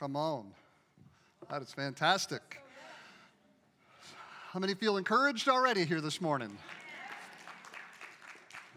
[0.00, 0.46] Come on.
[1.50, 2.62] That is fantastic.
[4.50, 6.56] How many feel encouraged already here this morning?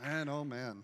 [0.04, 0.84] Man, oh man.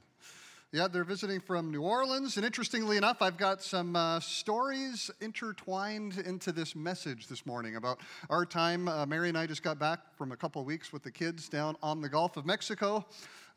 [0.72, 6.20] Yeah, they're visiting from New Orleans, and interestingly enough, I've got some uh, stories intertwined
[6.20, 8.00] into this message this morning about
[8.30, 8.88] our time.
[8.88, 11.50] Uh, Mary and I just got back from a couple of weeks with the kids
[11.50, 13.06] down on the Gulf of Mexico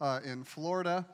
[0.01, 1.07] uh, in Florida.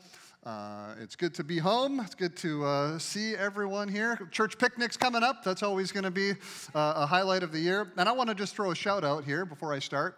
[0.49, 2.01] Uh, it's good to be home.
[2.01, 4.19] It's good to uh, see everyone here.
[4.31, 5.45] Church picnic's coming up.
[5.45, 6.31] That's always going to be
[6.75, 7.93] uh, a highlight of the year.
[7.99, 10.17] And I want to just throw a shout out here before I start.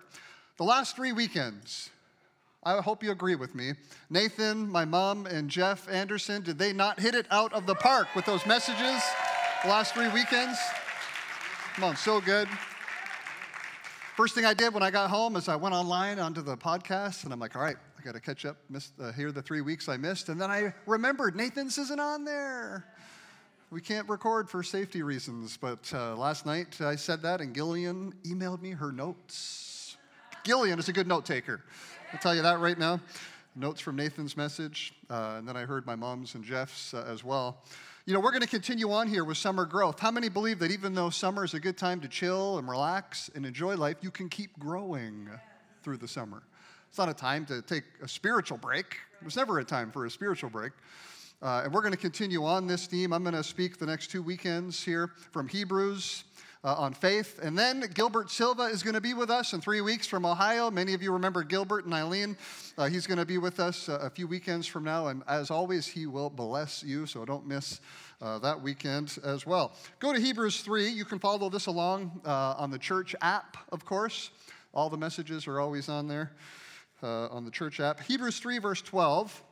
[0.57, 1.91] The last three weekends,
[2.63, 3.73] I hope you agree with me.
[4.09, 8.07] Nathan, my mom, and Jeff Anderson, did they not hit it out of the park
[8.15, 9.03] with those messages
[9.65, 10.61] the last three weekends?
[11.75, 12.47] Come on, so good.
[14.17, 17.25] First thing I did when I got home is I went online onto the podcast
[17.25, 19.61] and I'm like, all right, I got to catch up, missed, uh, hear the three
[19.61, 20.31] weeks I missed.
[20.31, 22.87] And then I remembered Nathan's isn't on there.
[23.71, 28.15] We can't record for safety reasons, but uh, last night I said that and Gillian
[28.25, 29.99] emailed me her notes.
[30.45, 31.61] Gillian is a good note taker.
[32.11, 33.01] I'll tell you that right now.
[33.55, 37.23] Notes from Nathan's message, uh, and then I heard my mom's and Jeff's uh, as
[37.23, 37.59] well.
[38.07, 40.01] You know, we're going to continue on here with summer growth.
[40.01, 43.29] How many believe that even though summer is a good time to chill and relax
[43.35, 45.29] and enjoy life, you can keep growing
[45.83, 46.43] through the summer?
[46.91, 48.97] It's not a time to take a spiritual break.
[49.21, 50.73] There's never a time for a spiritual break.
[51.41, 53.13] Uh, and we're going to continue on this theme.
[53.13, 56.25] I'm going to speak the next two weekends here from Hebrews
[56.65, 57.39] uh, on faith.
[57.41, 60.69] And then Gilbert Silva is going to be with us in three weeks from Ohio.
[60.69, 62.37] Many of you remember Gilbert and Eileen.
[62.77, 65.07] Uh, he's going to be with us uh, a few weekends from now.
[65.07, 67.81] And as always, he will bless you, so don't miss
[68.21, 69.75] uh, that weekend as well.
[70.01, 70.89] Go to Hebrews 3.
[70.89, 74.31] You can follow this along uh, on the church app, of course.
[74.75, 76.33] All the messages are always on there
[77.03, 78.01] uh, on the church app.
[78.01, 79.43] Hebrews 3, verse 12.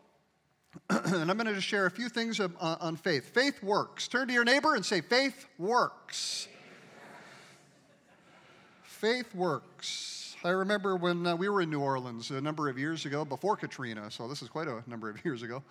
[0.91, 3.31] and I'm going to just share a few things on faith.
[3.31, 4.07] Faith works.
[4.09, 6.49] Turn to your neighbor and say, Faith works
[8.99, 10.35] faith works.
[10.43, 13.57] I remember when uh, we were in New Orleans a number of years ago, before
[13.57, 15.63] Katrina, so this is quite a number of years ago.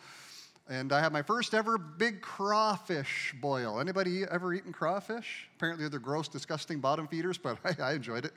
[0.70, 3.82] And I had my first ever big crawfish boil.
[3.82, 5.50] Anybody ever eaten crawfish?
[5.58, 8.34] Apparently they're gross, disgusting bottom feeders, but I, I enjoyed it.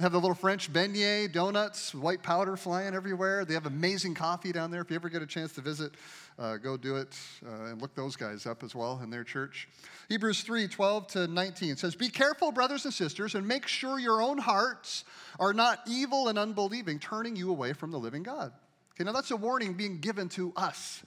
[0.00, 3.44] Have the little French beignet, donuts, white powder flying everywhere.
[3.44, 4.80] They have amazing coffee down there.
[4.80, 5.92] If you ever get a chance to visit,
[6.38, 9.68] uh, go do it uh, and look those guys up as well in their church.
[10.08, 14.22] Hebrews 3 12 to 19 says, Be careful, brothers and sisters, and make sure your
[14.22, 15.04] own hearts
[15.40, 18.52] are not evil and unbelieving, turning you away from the living God.
[18.94, 21.02] Okay, now that's a warning being given to us,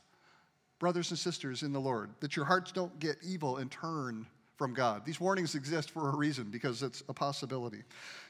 [0.79, 4.27] brothers and sisters in the Lord, that your hearts don't get evil and turn
[4.61, 5.03] from God.
[5.05, 7.81] These warnings exist for a reason because it's a possibility.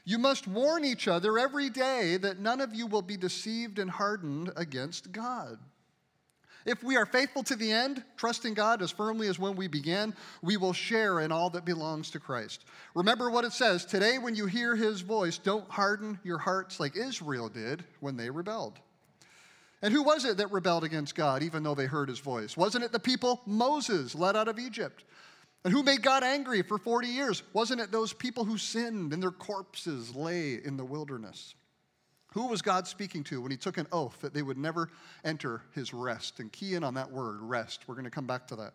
[0.06, 3.90] You must warn each other every day that none of you will be deceived and
[3.90, 5.58] hardened against God.
[6.64, 10.14] If we are faithful to the end, trusting God as firmly as when we began,
[10.40, 12.64] we will share in all that belongs to Christ.
[12.94, 16.96] Remember what it says today, when you hear his voice, don't harden your hearts like
[16.96, 18.78] Israel did when they rebelled.
[19.82, 22.56] And who was it that rebelled against God, even though they heard his voice?
[22.56, 25.04] Wasn't it the people Moses led out of Egypt?
[25.64, 27.42] And who made God angry for 40 years?
[27.52, 31.54] Wasn't it those people who sinned and their corpses lay in the wilderness?
[32.32, 34.88] Who was God speaking to when he took an oath that they would never
[35.24, 36.40] enter his rest?
[36.40, 37.84] And key in on that word, rest.
[37.86, 38.72] We're going to come back to that.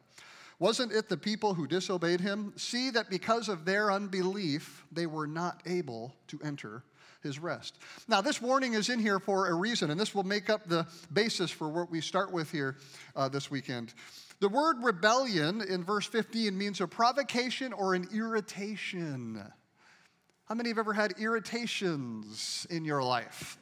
[0.59, 2.53] Wasn't it the people who disobeyed him?
[2.56, 6.84] See that because of their unbelief, they were not able to enter
[7.22, 7.78] his rest.
[8.08, 10.88] Now, this warning is in here for a reason, and this will make up the
[11.14, 12.78] basis for what we start with here
[13.16, 13.94] uh, this weekend.
[14.40, 19.44] The word rebellion in verse 15 means a provocation or an irritation.
[20.46, 23.58] How many have ever had irritations in your life?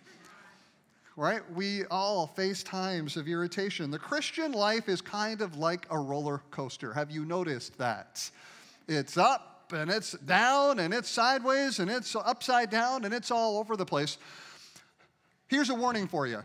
[1.15, 1.49] Right?
[1.53, 3.89] We all face times of irritation.
[3.89, 6.91] The Christian life is kind of like a roller coaster.
[6.93, 8.29] Have you noticed that?
[8.89, 13.59] It's up and it's down and it's sideways and it's upside down and it's all
[13.59, 14.17] over the place.
[15.47, 16.43] Here's a warning for you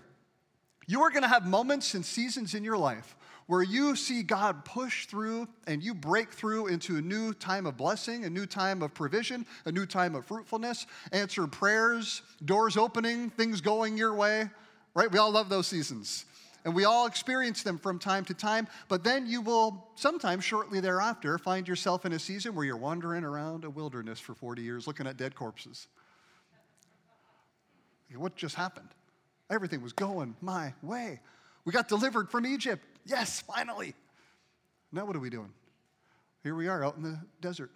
[0.87, 3.17] you are going to have moments and seasons in your life
[3.51, 7.77] where you see God push through and you break through into a new time of
[7.77, 13.29] blessing, a new time of provision, a new time of fruitfulness, answer prayers, doors opening,
[13.29, 14.49] things going your way,
[14.95, 15.11] right?
[15.11, 16.27] We all love those seasons.
[16.65, 20.79] And we all experience them from time to time, but then you will sometime shortly
[20.79, 24.87] thereafter find yourself in a season where you're wandering around a wilderness for 40 years
[24.87, 25.89] looking at dead corpses.
[28.15, 28.91] What just happened?
[29.51, 31.19] Everything was going my way.
[31.65, 32.85] We got delivered from Egypt.
[33.05, 33.95] Yes, finally.
[34.93, 35.53] Now, what are we doing?
[36.43, 37.71] Here we are out in the desert.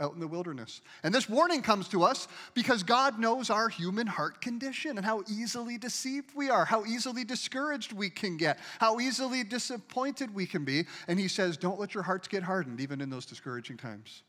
[0.00, 0.80] out in the wilderness.
[1.02, 5.22] And this warning comes to us because God knows our human heart condition and how
[5.30, 10.64] easily deceived we are, how easily discouraged we can get, how easily disappointed we can
[10.64, 10.86] be.
[11.08, 14.22] And He says, Don't let your hearts get hardened, even in those discouraging times.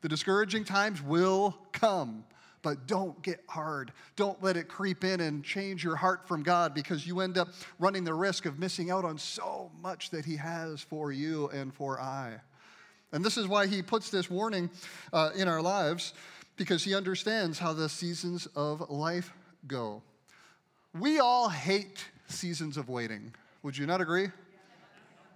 [0.00, 2.24] The discouraging times will come,
[2.64, 3.92] but don't get hard.
[4.16, 7.50] Don't let it creep in and change your heart from God because you end up
[7.78, 11.72] running the risk of missing out on so much that He has for you and
[11.72, 12.40] for I.
[13.14, 14.68] And this is why he puts this warning
[15.12, 16.14] uh, in our lives,
[16.56, 19.32] because he understands how the seasons of life
[19.68, 20.02] go.
[20.98, 23.32] We all hate seasons of waiting.
[23.62, 24.28] Would you not agree?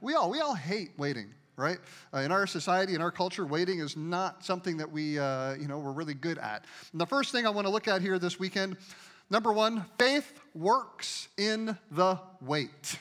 [0.01, 1.79] We all, we all hate waiting, right?
[2.15, 5.67] Uh, in our society, in our culture, waiting is not something that we, uh, you
[5.67, 6.65] know, we're really good at.
[6.93, 8.77] And the first thing I want to look at here this weekend,
[9.29, 12.99] number one, faith works in the wait.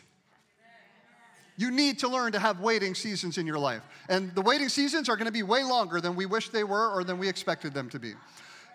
[1.56, 3.82] You need to learn to have waiting seasons in your life.
[4.10, 6.90] And the waiting seasons are going to be way longer than we wish they were
[6.90, 8.14] or than we expected them to be.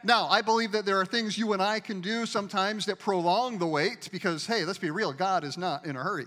[0.04, 3.58] Now, I believe that there are things you and I can do sometimes that prolong
[3.58, 6.26] the wait because, hey, let's be real, God is not in a hurry.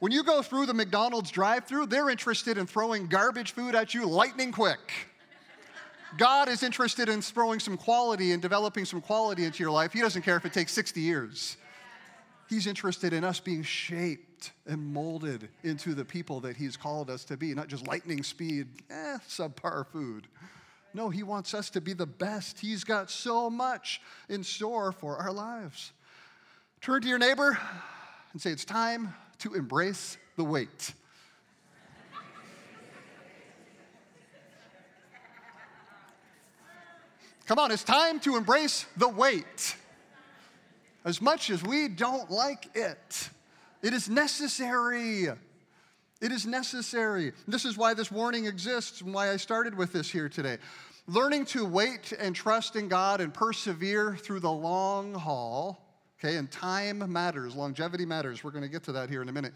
[0.00, 3.92] When you go through the McDonald's drive through, they're interested in throwing garbage food at
[3.92, 4.78] you lightning quick.
[6.16, 9.92] God is interested in throwing some quality and developing some quality into your life.
[9.92, 11.58] He doesn't care if it takes 60 years.
[12.48, 17.22] He's interested in us being shaped and molded into the people that He's called us
[17.24, 20.28] to be, not just lightning speed, eh, subpar food.
[20.94, 22.58] No, He wants us to be the best.
[22.58, 24.00] He's got so much
[24.30, 25.92] in store for our lives.
[26.80, 27.58] Turn to your neighbor
[28.32, 30.92] and say, It's time to embrace the wait.
[37.46, 39.74] Come on, it's time to embrace the wait.
[41.04, 43.30] As much as we don't like it,
[43.82, 45.26] it is necessary.
[46.20, 47.32] It is necessary.
[47.48, 50.58] This is why this warning exists and why I started with this here today.
[51.08, 55.89] Learning to wait and trust in God and persevere through the long haul,
[56.22, 58.44] okay, and time matters, longevity matters.
[58.44, 59.54] We're going to get to that here in a minute.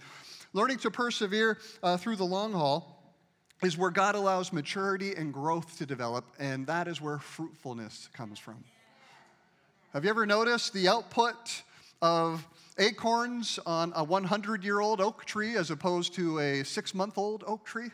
[0.52, 3.14] Learning to persevere uh, through the long haul
[3.62, 8.38] is where God allows maturity and growth to develop, and that is where fruitfulness comes
[8.38, 8.64] from.
[9.92, 11.62] Have you ever noticed the output
[12.02, 12.46] of
[12.78, 17.44] acorns on a 100 year old oak tree as opposed to a six month old
[17.46, 17.90] oak tree.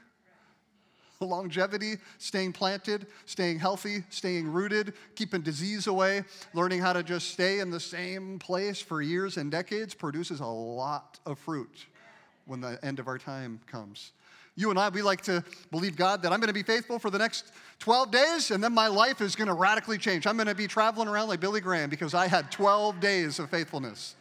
[1.27, 6.25] Longevity, staying planted, staying healthy, staying rooted, keeping disease away,
[6.55, 10.47] learning how to just stay in the same place for years and decades produces a
[10.47, 11.85] lot of fruit
[12.47, 14.13] when the end of our time comes.
[14.57, 17.11] You and I, we like to believe God that I'm going to be faithful for
[17.11, 20.27] the next 12 days and then my life is going to radically change.
[20.27, 23.51] I'm going to be traveling around like Billy Graham because I had 12 days of
[23.51, 24.17] faithfulness.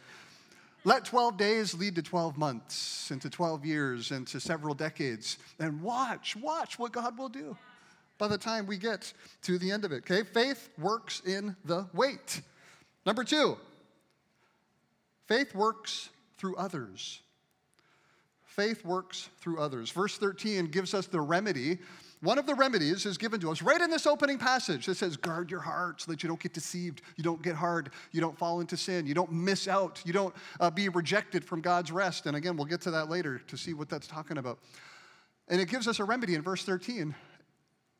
[0.84, 6.36] Let 12 days lead to 12 months, into 12 years, into several decades, and watch,
[6.36, 7.56] watch what God will do
[8.16, 9.12] by the time we get
[9.42, 10.10] to the end of it.
[10.10, 10.22] Okay?
[10.22, 12.40] Faith works in the wait.
[13.04, 13.56] Number two,
[15.26, 17.20] faith works through others.
[18.44, 19.90] Faith works through others.
[19.90, 21.78] Verse 13 gives us the remedy
[22.22, 25.16] one of the remedies is given to us right in this opening passage that says,
[25.16, 28.36] guard your heart so that you don't get deceived, you don't get hard, you don't
[28.36, 32.26] fall into sin, you don't miss out, you don't uh, be rejected from God's rest.
[32.26, 34.58] And again, we'll get to that later to see what that's talking about.
[35.48, 37.14] And it gives us a remedy in verse 13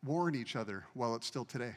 [0.04, 1.74] warn each other while it's still today.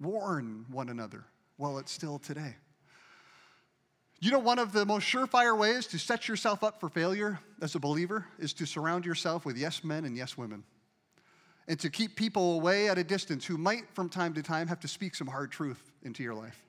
[0.00, 1.24] Warn one another
[1.58, 2.56] while it's still today.
[4.20, 7.76] You know, one of the most surefire ways to set yourself up for failure as
[7.76, 10.64] a believer is to surround yourself with yes men and yes women
[11.68, 14.80] and to keep people away at a distance who might from time to time have
[14.80, 16.64] to speak some hard truth into your life.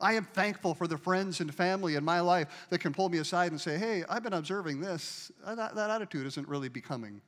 [0.00, 3.18] I am thankful for the friends and family in my life that can pull me
[3.18, 5.30] aside and say, hey, I've been observing this.
[5.44, 7.22] Uh, that, that attitude isn't really becoming.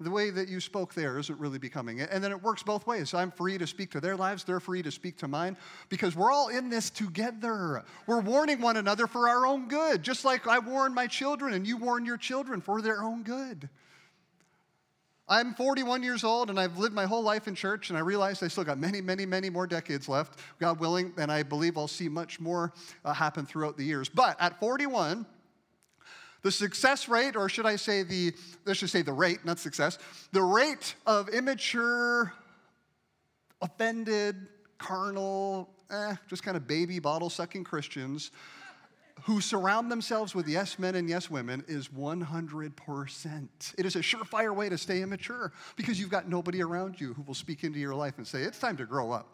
[0.00, 2.00] The way that you spoke there isn't really becoming.
[2.00, 3.14] And then it works both ways.
[3.14, 5.56] I'm free to speak to their lives, they're free to speak to mine,
[5.88, 7.84] because we're all in this together.
[8.08, 11.64] We're warning one another for our own good, just like I warn my children and
[11.64, 13.68] you warn your children for their own good.
[15.26, 18.42] I'm 41 years old and I've lived my whole life in church, and I realize
[18.42, 21.88] I still got many, many, many more decades left, God willing, and I believe I'll
[21.88, 22.72] see much more
[23.04, 24.08] uh, happen throughout the years.
[24.08, 25.24] But at 41,
[26.42, 28.34] the success rate, or should I say the,
[28.66, 29.98] let's just say the rate, not success,
[30.32, 32.34] the rate of immature,
[33.62, 34.36] offended,
[34.76, 38.30] carnal, eh, just kind of baby bottle sucking Christians
[39.24, 43.48] who surround themselves with yes men and yes women is 100%.
[43.78, 47.22] It is a surefire way to stay immature because you've got nobody around you who
[47.22, 49.26] will speak into your life and say, It's time to grow up.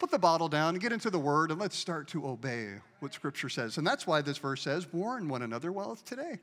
[0.00, 3.14] Put the bottle down and get into the word and let's start to obey what
[3.14, 3.78] Scripture says.
[3.78, 6.40] And that's why this verse says, Warn one another while it's today.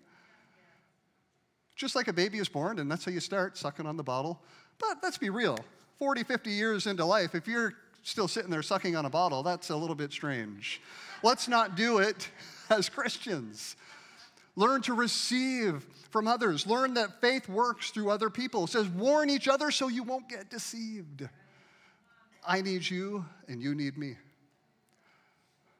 [1.76, 4.42] Just like a baby is born, and that's how you start, sucking on the bottle.
[4.80, 5.60] But let's be real
[5.98, 9.70] 40, 50 years into life, if you're still sitting there sucking on a bottle, that's
[9.70, 10.82] a little bit strange.
[11.24, 12.30] Let's not do it
[12.78, 13.76] as Christians.
[14.56, 16.68] Learn to receive from others.
[16.68, 18.66] Learn that faith works through other people.
[18.66, 21.28] It says, warn each other so you won't get deceived.
[22.46, 24.16] I need you, and you need me.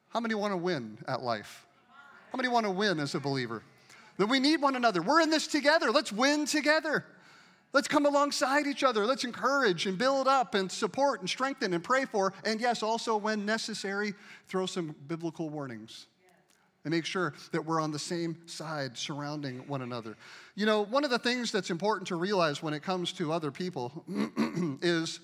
[0.10, 1.66] How many want to win at life?
[2.32, 3.64] How many want to win as a believer?
[4.18, 5.02] Then we need one another.
[5.02, 5.92] We're in this together.
[5.92, 7.06] Let's win together.
[7.74, 9.06] Let's come alongside each other.
[9.06, 12.34] Let's encourage and build up and support and strengthen and pray for.
[12.44, 14.14] And yes, also when necessary,
[14.48, 16.08] throw some biblical warnings
[16.86, 20.16] and make sure that we're on the same side surrounding one another.
[20.56, 23.52] You know, one of the things that's important to realize when it comes to other
[23.52, 24.04] people
[24.82, 25.20] is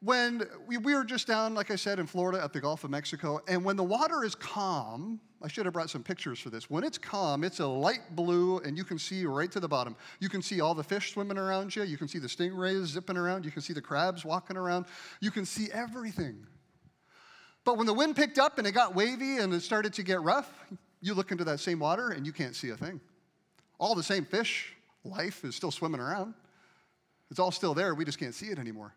[0.00, 2.90] when we, we were just down, like I said, in Florida at the Gulf of
[2.90, 6.68] Mexico, and when the water is calm, I should have brought some pictures for this.
[6.68, 9.96] When it's calm, it's a light blue, and you can see right to the bottom.
[10.18, 11.84] You can see all the fish swimming around you.
[11.84, 13.44] You can see the stingrays zipping around.
[13.44, 14.86] You can see the crabs walking around.
[15.20, 16.46] You can see everything.
[17.64, 20.20] But when the wind picked up and it got wavy and it started to get
[20.22, 20.50] rough,
[21.00, 23.00] you look into that same water and you can't see a thing.
[23.78, 26.34] All the same fish, life is still swimming around.
[27.30, 27.94] It's all still there.
[27.94, 28.94] We just can't see it anymore.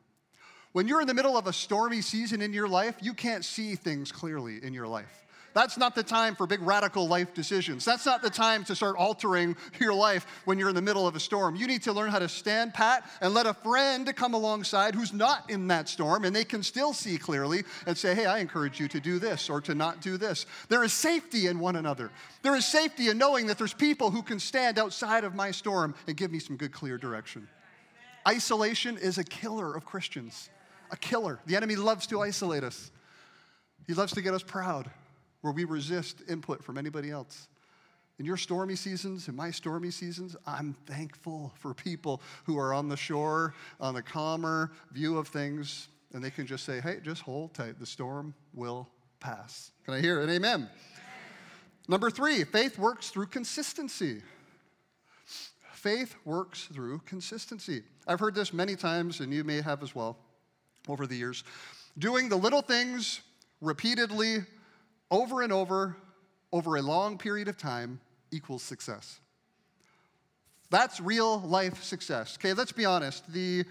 [0.73, 3.75] When you're in the middle of a stormy season in your life, you can't see
[3.75, 5.24] things clearly in your life.
[5.55, 7.85] That's not the time for big radical life decisions.
[7.85, 11.15] That's not the time to start altering your life when you're in the middle of
[11.15, 11.55] a storm.
[11.55, 15.13] You need to learn how to stand pat and let a friend come alongside who's
[15.13, 18.81] not in that storm and they can still see clearly and say, hey, I encourage
[18.81, 20.45] you to do this or to not do this.
[20.67, 22.11] There is safety in one another.
[22.41, 25.95] There is safety in knowing that there's people who can stand outside of my storm
[26.05, 27.47] and give me some good, clear direction.
[28.27, 30.49] Isolation is a killer of Christians
[30.91, 31.39] a killer.
[31.47, 32.91] The enemy loves to isolate us,
[33.87, 34.89] he loves to get us proud,
[35.45, 37.47] where we resist input from anybody else.
[38.17, 42.89] In your stormy seasons, in my stormy seasons, I'm thankful for people who are on
[42.89, 47.21] the shore, on a calmer view of things, and they can just say, hey, just
[47.21, 47.79] hold tight.
[47.79, 49.69] The storm will pass.
[49.83, 50.61] Can I hear an amen?
[50.61, 50.69] amen?
[51.87, 54.23] Number three, faith works through consistency.
[55.73, 57.83] Faith works through consistency.
[58.07, 60.17] I've heard this many times, and you may have as well
[60.87, 61.43] over the years.
[61.99, 63.21] Doing the little things
[63.61, 64.39] repeatedly,
[65.11, 65.95] over and over,
[66.51, 67.99] over a long period of time
[68.31, 69.19] equals success.
[70.69, 72.37] That's real life success.
[72.39, 73.31] Okay, let's be honest.
[73.31, 73.65] The,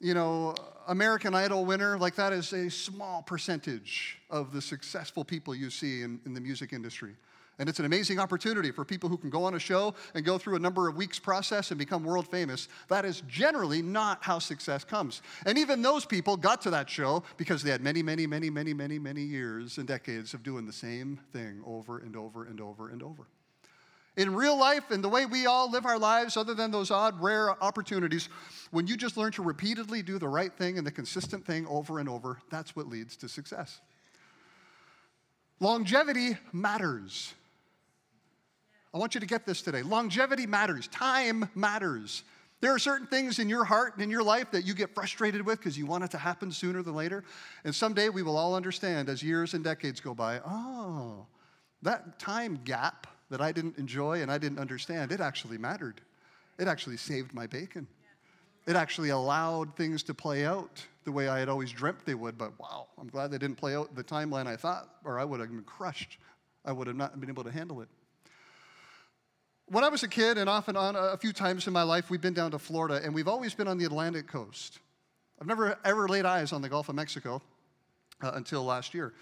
[0.00, 0.54] you know,
[0.88, 6.02] American Idol winner, like that is a small percentage of the successful people you see
[6.02, 7.14] in, in the music industry.
[7.60, 10.38] And it's an amazing opportunity for people who can go on a show and go
[10.38, 12.68] through a number of weeks process and become world famous.
[12.88, 15.20] That is generally not how success comes.
[15.44, 18.72] And even those people got to that show because they had many, many, many, many,
[18.72, 22.88] many, many years and decades of doing the same thing over and over and over
[22.88, 23.26] and over.
[24.16, 27.20] In real life, and the way we all live our lives, other than those odd,
[27.20, 28.30] rare opportunities,
[28.70, 31.98] when you just learn to repeatedly do the right thing and the consistent thing over
[31.98, 33.80] and over, that's what leads to success.
[35.60, 37.34] Longevity matters.
[38.92, 39.82] I want you to get this today.
[39.82, 42.24] Longevity matters, time matters.
[42.60, 45.46] There are certain things in your heart and in your life that you get frustrated
[45.46, 47.24] with because you want it to happen sooner than later.
[47.64, 51.26] And someday we will all understand as years and decades go by oh,
[51.82, 56.00] that time gap that I didn't enjoy and I didn't understand, it actually mattered.
[56.58, 57.86] It actually saved my bacon.
[58.66, 62.36] It actually allowed things to play out the way I had always dreamt they would.
[62.36, 65.40] But wow, I'm glad they didn't play out the timeline I thought, or I would
[65.40, 66.18] have been crushed.
[66.66, 67.88] I would have not been able to handle it.
[69.70, 72.10] When I was a kid, and off and on a few times in my life,
[72.10, 74.80] we've been down to Florida, and we've always been on the Atlantic coast.
[75.40, 77.40] I've never ever laid eyes on the Gulf of Mexico
[78.20, 79.14] uh, until last year.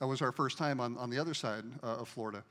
[0.00, 2.42] That was our first time on, on the other side uh, of Florida.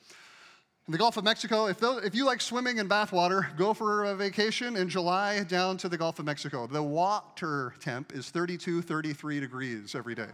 [0.87, 4.05] In the Gulf of Mexico, if, those, if you like swimming in bathwater, go for
[4.05, 6.67] a vacation in July down to the Gulf of Mexico.
[6.67, 10.29] The water temp is 32, 33 degrees every day.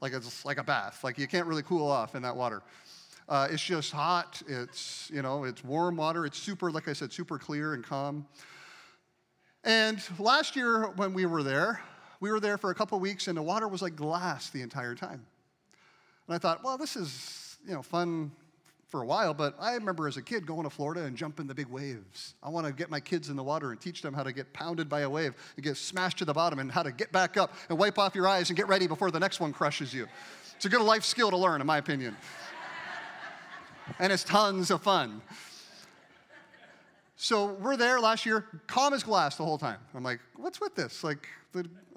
[0.00, 1.04] Like it's like a bath.
[1.04, 2.64] Like you can't really cool off in that water.
[3.28, 4.42] Uh, it's just hot.
[4.48, 6.26] It's, you know, it's warm water.
[6.26, 8.26] It's super, like I said, super clear and calm.
[9.64, 11.80] And last year when we were there,
[12.20, 14.94] we were there for a couple weeks and the water was like glass the entire
[14.94, 15.24] time.
[16.26, 18.32] And I thought, well, this is, you know, fun
[18.88, 21.54] for a while, but I remember as a kid going to Florida and jumping the
[21.54, 22.34] big waves.
[22.42, 24.52] I want to get my kids in the water and teach them how to get
[24.52, 27.38] pounded by a wave and get smashed to the bottom and how to get back
[27.38, 30.06] up and wipe off your eyes and get ready before the next one crushes you.
[30.56, 32.16] It's a good life skill to learn, in my opinion
[33.98, 35.22] and it's tons of fun.
[37.16, 39.78] So we're there last year, calm as glass the whole time.
[39.94, 41.04] I'm like, what's with this?
[41.04, 41.28] Like,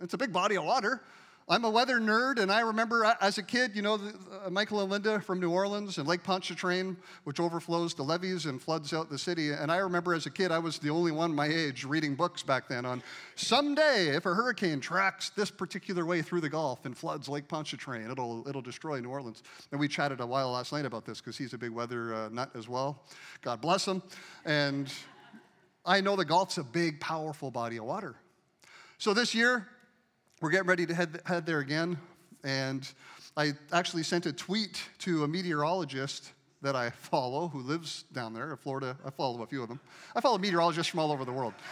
[0.02, 1.02] it's a big body of water.
[1.48, 4.00] I'm a weather nerd, and I remember as a kid, you know,
[4.44, 8.60] uh, Michael and Linda from New Orleans and Lake Pontchartrain, which overflows the levees and
[8.60, 9.52] floods out the city.
[9.52, 12.42] And I remember as a kid, I was the only one my age reading books
[12.42, 13.04] back then on
[13.36, 18.10] someday if a hurricane tracks this particular way through the Gulf and floods Lake Pontchartrain,
[18.10, 19.44] it'll, it'll destroy New Orleans.
[19.70, 22.30] And we chatted a while last night about this because he's a big weather uh,
[22.30, 23.04] nut as well.
[23.44, 24.02] God bless him.
[24.46, 24.92] And
[25.86, 28.16] I know the Gulf's a big, powerful body of water.
[28.98, 29.68] So this year,
[30.42, 31.98] we're getting ready to head, head there again.
[32.44, 32.88] And
[33.38, 38.52] I actually sent a tweet to a meteorologist that I follow who lives down there
[38.52, 38.98] in Florida.
[39.06, 39.80] I follow a few of them.
[40.16, 41.54] I follow meteorologists from all over the world.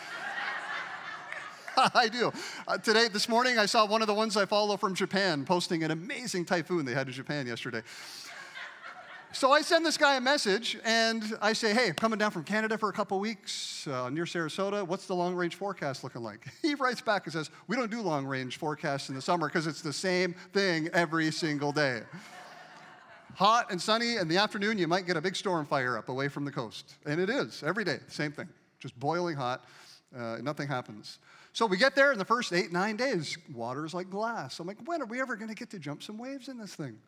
[1.77, 2.31] I do.
[2.67, 5.83] Uh, today, this morning, I saw one of the ones I follow from Japan posting
[5.83, 7.81] an amazing typhoon they had in Japan yesterday.
[9.33, 12.43] So I send this guy a message and I say, hey, I'm coming down from
[12.43, 14.85] Canada for a couple weeks uh, near Sarasota.
[14.85, 16.47] What's the long range forecast looking like?
[16.61, 19.65] He writes back and says, we don't do long range forecasts in the summer because
[19.65, 22.01] it's the same thing every single day.
[23.35, 26.27] Hot and sunny, in the afternoon, you might get a big storm fire up away
[26.27, 26.93] from the coast.
[27.07, 28.47] And it is every day, same thing,
[28.79, 29.65] just boiling hot.
[30.15, 31.17] Uh, nothing happens.
[31.53, 34.59] So we get there in the first eight, nine days, water's like glass.
[34.59, 36.75] I'm like, when are we ever going to get to jump some waves in this
[36.75, 36.99] thing?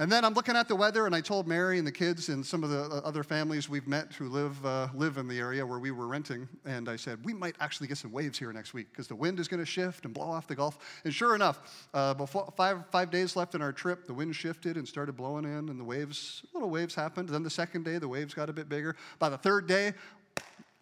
[0.00, 2.44] And then I'm looking at the weather, and I told Mary and the kids and
[2.44, 5.64] some of the uh, other families we've met who live, uh, live in the area
[5.64, 8.74] where we were renting, and I said, we might actually get some waves here next
[8.74, 10.78] week because the wind is going to shift and blow off the Gulf.
[11.04, 14.76] And sure enough, uh, before five, five days left in our trip, the wind shifted
[14.76, 17.28] and started blowing in, and the waves, little waves happened.
[17.28, 18.96] Then the second day, the waves got a bit bigger.
[19.20, 19.92] By the third day,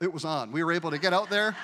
[0.01, 0.53] it was on.
[0.53, 1.55] We were able to get out there.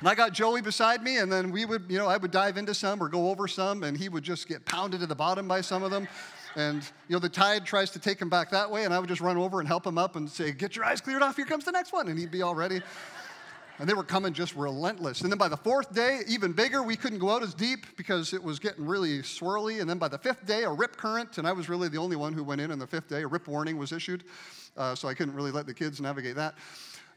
[0.00, 2.56] And I got Joey beside me, and then we would, you know, I would dive
[2.56, 5.46] into some or go over some, and he would just get pounded to the bottom
[5.46, 6.08] by some of them.
[6.56, 9.10] And, you know, the tide tries to take him back that way, and I would
[9.10, 11.44] just run over and help him up and say, Get your eyes cleared off, here
[11.44, 12.08] comes the next one.
[12.08, 12.80] And he'd be all ready.
[13.78, 15.20] And they were coming just relentless.
[15.20, 18.34] And then by the fourth day, even bigger, we couldn't go out as deep because
[18.34, 19.80] it was getting really swirly.
[19.80, 22.16] And then by the fifth day, a rip current, and I was really the only
[22.16, 23.22] one who went in on the fifth day.
[23.22, 24.24] A rip warning was issued,
[24.76, 26.56] uh, so I couldn't really let the kids navigate that.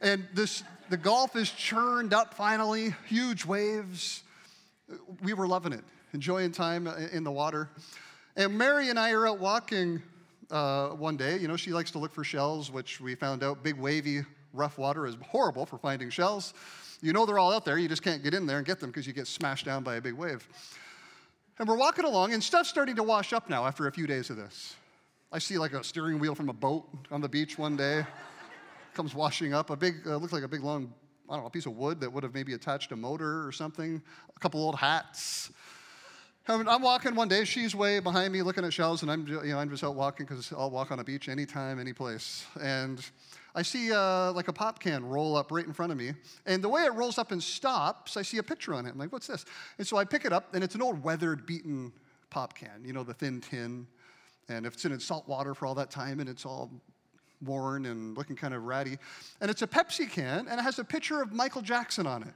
[0.04, 4.24] And this, the Gulf is churned up finally, huge waves.
[5.22, 5.84] We were loving it,
[6.14, 7.70] enjoying time in the water.
[8.36, 10.04] And Mary and I are out walking
[10.52, 11.38] uh, one day.
[11.38, 14.78] You know, she likes to look for shells, which we found out big, wavy, rough
[14.78, 16.54] water is horrible for finding shells.
[17.02, 18.90] You know they're all out there, you just can't get in there and get them
[18.90, 20.46] because you get smashed down by a big wave.
[21.60, 24.30] And we're walking along, and stuff's starting to wash up now after a few days
[24.30, 24.76] of this.
[25.32, 28.06] I see like a steering wheel from a boat on the beach one day
[28.94, 29.70] comes washing up.
[29.70, 30.94] A big, uh, looked like a big long,
[31.30, 33.52] I don't know, a piece of wood that would have maybe attached a motor or
[33.52, 34.02] something.
[34.36, 35.52] A couple old hats.
[36.46, 37.46] I'm walking one day.
[37.46, 40.26] She's way behind me, looking at shelves, and I'm, you know, I'm just out walking
[40.26, 42.46] because I'll walk on a beach anytime, any place.
[42.62, 43.00] And
[43.56, 46.12] I see uh, like a pop can roll up right in front of me,
[46.46, 48.90] and the way it rolls up and stops, I see a picture on it.
[48.90, 49.46] I'm like, "What's this?"
[49.78, 51.94] And so I pick it up, and it's an old weathered, beaten
[52.30, 52.84] pop can.
[52.84, 53.88] You know, the thin tin,
[54.50, 56.70] and if it's in salt water for all that time, and it's all
[57.46, 58.98] worn and looking kind of ratty.
[59.42, 62.34] And it's a Pepsi can, and it has a picture of Michael Jackson on it.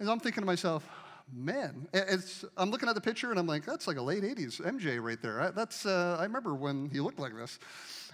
[0.00, 0.88] And I'm thinking to myself,
[1.32, 4.60] man, it's, I'm looking at the picture and I'm like, that's like a late 80s
[4.60, 5.52] MJ right there.
[5.54, 7.58] That's, uh, I remember when he looked like this.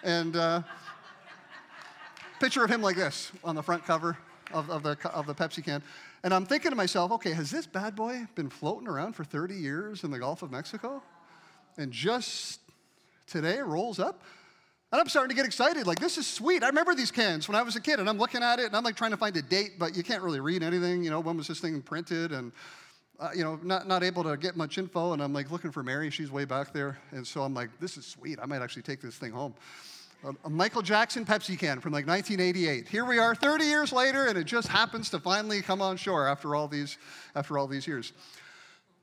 [0.03, 0.63] And uh,
[2.41, 4.17] picture of him like this on the front cover
[4.53, 5.83] of, of, the, of the Pepsi can.
[6.23, 9.55] And I'm thinking to myself, okay, has this bad boy been floating around for 30
[9.55, 11.03] years in the Gulf of Mexico?
[11.77, 12.61] And just
[13.27, 14.23] today rolls up?
[14.95, 15.89] And I'm starting to get excited.
[15.89, 16.63] Like, this is sweet.
[16.63, 18.77] I remember these cans when I was a kid, and I'm looking at it, and
[18.77, 21.03] I'm like trying to find a date, but you can't really read anything.
[21.03, 22.31] You know, when was this thing printed?
[22.31, 22.53] And,
[23.19, 25.13] uh, you know, not, not able to get much info.
[25.13, 26.11] And I'm like looking for Mary.
[26.11, 26.97] She's way back there.
[27.11, 28.39] And so I'm like, this is sweet.
[28.41, 29.57] I might actually take this thing home.
[30.45, 32.87] A Michael Jackson Pepsi can from like 1988.
[32.87, 36.29] Here we are 30 years later, and it just happens to finally come on shore
[36.29, 36.99] after all these,
[37.35, 38.13] after all these years.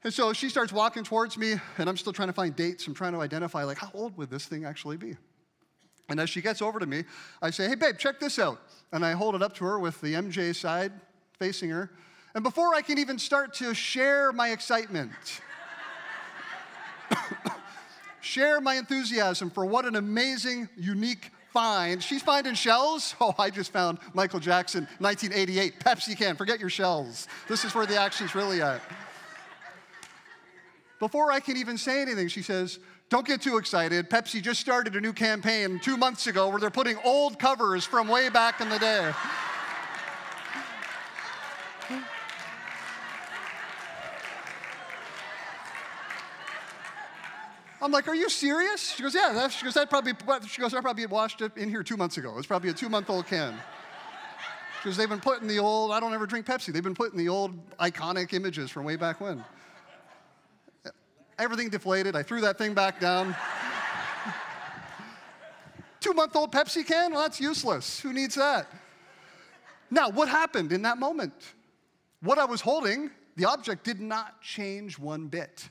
[0.06, 2.88] And so she starts walking towards me, and I'm still trying to find dates.
[2.88, 5.18] I'm trying to identify, like, how old would this thing actually be?
[6.12, 7.04] And as she gets over to me,
[7.42, 8.60] I say, hey, babe, check this out.
[8.92, 10.92] And I hold it up to her with the MJ side
[11.40, 11.90] facing her.
[12.36, 15.12] And before I can even start to share my excitement,
[18.22, 22.02] share my enthusiasm for what an amazing, unique find.
[22.02, 23.16] She's finding shells.
[23.22, 26.36] Oh, I just found Michael Jackson, 1988, Pepsi can.
[26.36, 27.28] Forget your shells.
[27.48, 28.82] This is where the action's really at.
[31.00, 32.80] Before I can even say anything, she says,
[33.12, 34.10] don't get too excited.
[34.10, 38.08] Pepsi just started a new campaign two months ago where they're putting old covers from
[38.08, 39.12] way back in the day.
[47.82, 48.92] I'm like, are you serious?
[48.92, 49.32] She goes, yeah.
[49.34, 50.14] That's, she goes, that probably.
[50.48, 52.38] She goes, I probably washed it in here two months ago.
[52.38, 53.56] It's probably a two-month-old can.
[54.82, 57.28] Because they've been putting the old, I don't ever drink Pepsi, they've been putting the
[57.28, 59.44] old iconic images from way back when.
[61.42, 62.16] Everything deflated.
[62.16, 63.36] I threw that thing back down.
[66.00, 67.14] Two month old Pepsi can?
[67.14, 68.00] Well, that's useless.
[68.00, 68.68] Who needs that?
[69.90, 71.34] Now, what happened in that moment?
[72.22, 75.68] What I was holding, the object did not change one bit.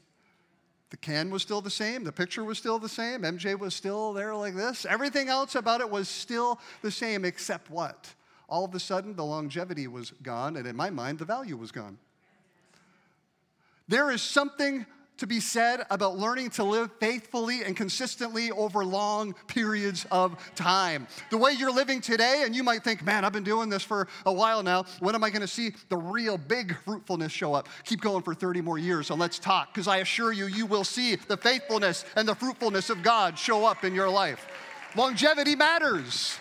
[0.91, 4.13] The can was still the same, the picture was still the same, MJ was still
[4.13, 4.85] there like this.
[4.85, 8.13] Everything else about it was still the same, except what?
[8.49, 11.71] All of a sudden, the longevity was gone, and in my mind, the value was
[11.71, 11.97] gone.
[13.87, 14.85] There is something
[15.21, 21.07] to be said about learning to live faithfully and consistently over long periods of time.
[21.31, 24.09] The way you're living today, and you might think, man, I've been doing this for
[24.25, 24.85] a while now.
[24.99, 27.69] When am I going to see the real big fruitfulness show up?
[27.85, 30.85] Keep going for 30 more years and let's talk, because I assure you, you will
[30.85, 34.47] see the faithfulness and the fruitfulness of God show up in your life.
[34.97, 36.39] Longevity matters.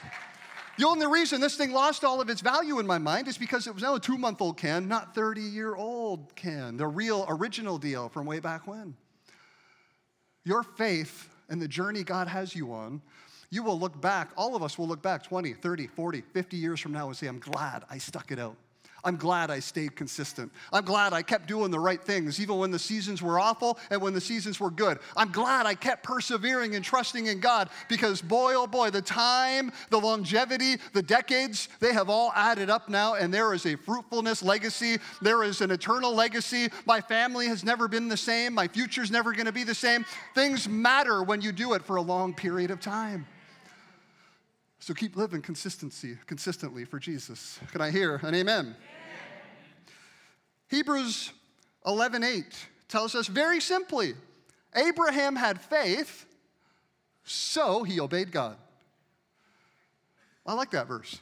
[0.79, 3.67] The only reason this thing lost all of its value in my mind is because
[3.67, 7.25] it was now a two month old can, not 30 year old can, the real
[7.27, 8.95] original deal from way back when.
[10.45, 13.01] Your faith and the journey God has you on,
[13.49, 16.79] you will look back, all of us will look back 20, 30, 40, 50 years
[16.79, 18.55] from now and say, I'm glad I stuck it out.
[19.03, 20.51] I'm glad I stayed consistent.
[20.73, 24.01] I'm glad I kept doing the right things, even when the seasons were awful and
[24.01, 24.99] when the seasons were good.
[25.15, 29.71] I'm glad I kept persevering and trusting in God because, boy, oh boy, the time,
[29.89, 34.43] the longevity, the decades, they have all added up now, and there is a fruitfulness
[34.43, 34.97] legacy.
[35.21, 36.69] There is an eternal legacy.
[36.85, 38.53] My family has never been the same.
[38.53, 40.05] My future's never going to be the same.
[40.35, 43.27] Things matter when you do it for a long period of time.
[44.81, 47.59] So keep living consistency, consistently for Jesus.
[47.71, 48.75] Can I hear an amen?
[50.69, 51.31] Hebrews
[51.85, 52.55] 11:8
[52.87, 54.15] tells us very simply,
[54.75, 56.25] Abraham had faith,
[57.23, 58.57] so he obeyed God.
[60.45, 61.19] I like that verse.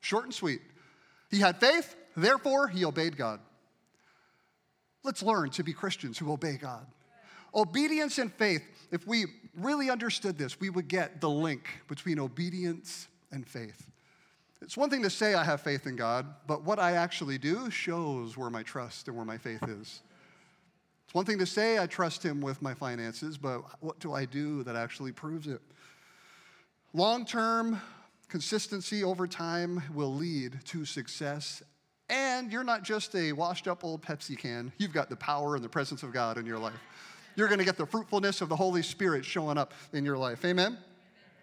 [0.00, 0.60] Short and sweet.
[1.30, 3.40] He had faith, therefore he obeyed God.
[5.02, 6.86] Let's learn to be Christians who obey God.
[7.54, 9.26] Obedience and faith, if we
[9.56, 13.86] really understood this, we would get the link between obedience and faith.
[14.64, 17.70] It's one thing to say I have faith in God, but what I actually do
[17.70, 20.00] shows where my trust and where my faith is.
[21.04, 24.24] It's one thing to say I trust Him with my finances, but what do I
[24.24, 25.60] do that actually proves it?
[26.94, 27.78] Long term
[28.30, 31.62] consistency over time will lead to success.
[32.08, 35.64] And you're not just a washed up old Pepsi can, you've got the power and
[35.64, 36.80] the presence of God in your life.
[37.36, 40.42] You're going to get the fruitfulness of the Holy Spirit showing up in your life.
[40.42, 40.78] Amen?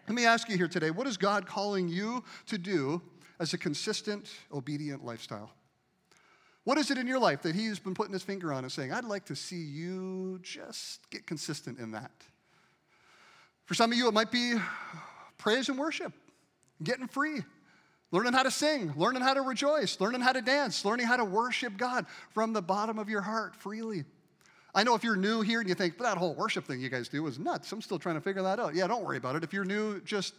[0.07, 3.01] Let me ask you here today what is God calling you to do
[3.41, 5.51] as a consistent, obedient lifestyle?
[6.63, 8.93] What is it in your life that He's been putting His finger on and saying,
[8.93, 12.11] I'd like to see you just get consistent in that?
[13.65, 14.53] For some of you, it might be
[15.39, 16.13] praise and worship,
[16.83, 17.39] getting free,
[18.11, 21.25] learning how to sing, learning how to rejoice, learning how to dance, learning how to
[21.25, 24.03] worship God from the bottom of your heart freely.
[24.75, 27.09] I know if you're new here and you think, that whole worship thing you guys
[27.09, 27.71] do is nuts.
[27.71, 28.75] I'm still trying to figure that out.
[28.75, 29.43] Yeah, don't worry about it.
[29.43, 30.35] If you're new, just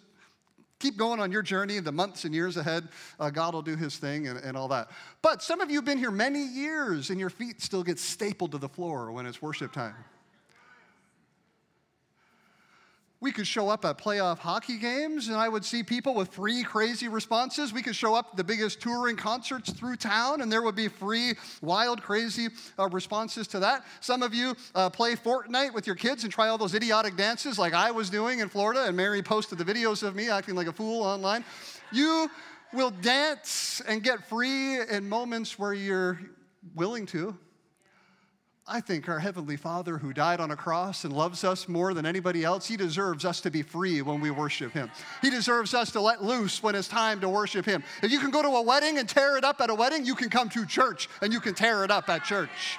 [0.83, 1.79] keep going on your journey.
[1.79, 2.89] The months and years ahead,
[3.21, 4.91] uh, God will do his thing and, and all that.
[5.23, 8.53] But some of you have been here many years and your feet still get stapled
[8.53, 9.95] to the floor when it's worship time.
[13.23, 16.65] We could show up at playoff hockey games and I would see people with free,
[16.65, 17.73] crazy responses.
[17.73, 21.35] We could show up the biggest touring concerts through town and there would be free,
[21.61, 22.49] wild, crazy
[22.81, 23.85] uh, responses to that.
[24.01, 27.61] Some of you uh, play Fortnite with your kids and try all those idiotic dances
[27.61, 30.67] like I was doing in Florida, and Mary posted the videos of me acting like
[30.67, 31.45] a fool online.
[31.93, 32.29] You
[32.73, 36.19] will dance and get free in moments where you're
[36.75, 37.39] willing to.
[38.67, 42.07] I think our Heavenly Father, who died on a cross and loves us more than
[42.07, 44.89] anybody else, He deserves us to be free when we worship Him.
[45.21, 47.83] He deserves us to let loose when it's time to worship Him.
[48.03, 50.15] If you can go to a wedding and tear it up at a wedding, you
[50.15, 52.79] can come to church and you can tear it up at church.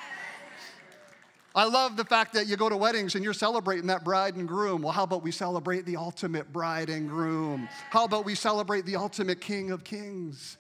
[1.54, 4.48] I love the fact that you go to weddings and you're celebrating that bride and
[4.48, 4.82] groom.
[4.82, 7.68] Well, how about we celebrate the ultimate bride and groom?
[7.90, 10.58] How about we celebrate the ultimate King of Kings?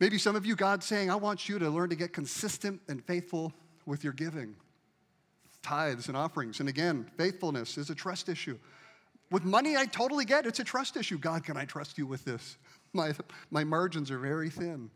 [0.00, 3.04] Maybe some of you, God's saying, I want you to learn to get consistent and
[3.04, 3.52] faithful
[3.86, 4.54] with your giving,
[5.62, 6.60] tithes and offerings.
[6.60, 8.58] And again, faithfulness is a trust issue.
[9.30, 11.18] With money, I totally get it's a trust issue.
[11.18, 12.56] God, can I trust you with this?
[12.92, 13.12] My,
[13.50, 14.90] my margins are very thin.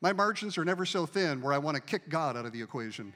[0.00, 2.62] My margins are never so thin where I want to kick God out of the
[2.62, 3.12] equation.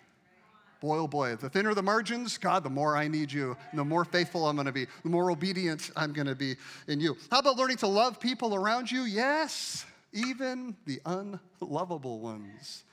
[0.81, 4.05] Boy, oh boy, the thinner the margins, God, the more I need you, the more
[4.05, 7.17] faithful I'm going to be, the more obedient I'm going to be in you.
[7.31, 9.03] How about learning to love people around you?
[9.03, 12.85] Yes, even the unlovable ones.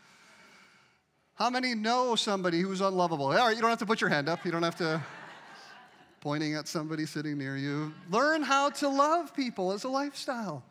[1.36, 3.26] How many know somebody who's unlovable?
[3.26, 4.46] All right, you don't have to put your hand up.
[4.46, 5.02] You don't have to
[6.22, 7.92] pointing at somebody sitting near you.
[8.12, 10.64] Learn how to love people as a lifestyle.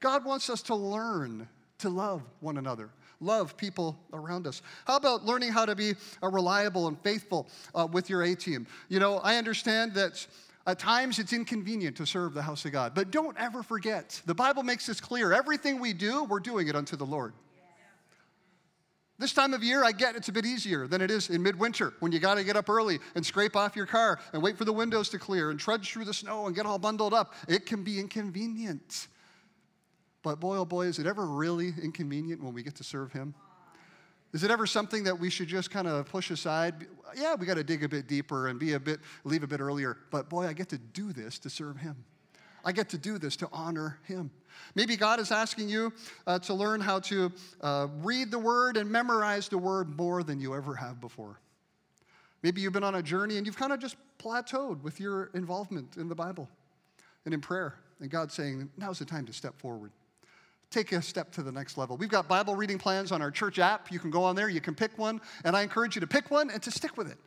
[0.00, 2.90] God wants us to learn to love one another,
[3.20, 4.60] love people around us.
[4.86, 8.66] How about learning how to be reliable and faithful uh, with your A team?
[8.90, 10.26] You know, I understand that
[10.66, 14.34] at times it's inconvenient to serve the house of God, but don't ever forget the
[14.34, 15.32] Bible makes this clear.
[15.32, 17.32] Everything we do, we're doing it unto the Lord.
[19.18, 21.94] This time of year, I get it's a bit easier than it is in midwinter
[22.00, 24.64] when you got to get up early and scrape off your car and wait for
[24.64, 27.34] the windows to clear and trudge through the snow and get all bundled up.
[27.46, 29.06] It can be inconvenient.
[30.24, 33.34] But boy, oh boy, is it ever really inconvenient when we get to serve Him?
[34.32, 36.86] Is it ever something that we should just kind of push aside?
[37.14, 39.60] Yeah, we got to dig a bit deeper and be a bit, leave a bit
[39.60, 39.96] earlier.
[40.10, 42.04] But boy, I get to do this to serve Him.
[42.64, 44.32] I get to do this to honor Him.
[44.74, 45.92] Maybe God is asking you
[46.26, 50.40] uh, to learn how to uh, read the Word and memorize the Word more than
[50.40, 51.38] you ever have before.
[52.42, 55.96] Maybe you've been on a journey and you've kind of just plateaued with your involvement
[55.96, 56.48] in the Bible
[57.24, 57.74] and in prayer.
[58.00, 59.92] And God's saying, now's the time to step forward.
[60.70, 61.96] Take a step to the next level.
[61.96, 63.92] We've got Bible reading plans on our church app.
[63.92, 66.30] You can go on there, you can pick one, and I encourage you to pick
[66.30, 67.18] one and to stick with it.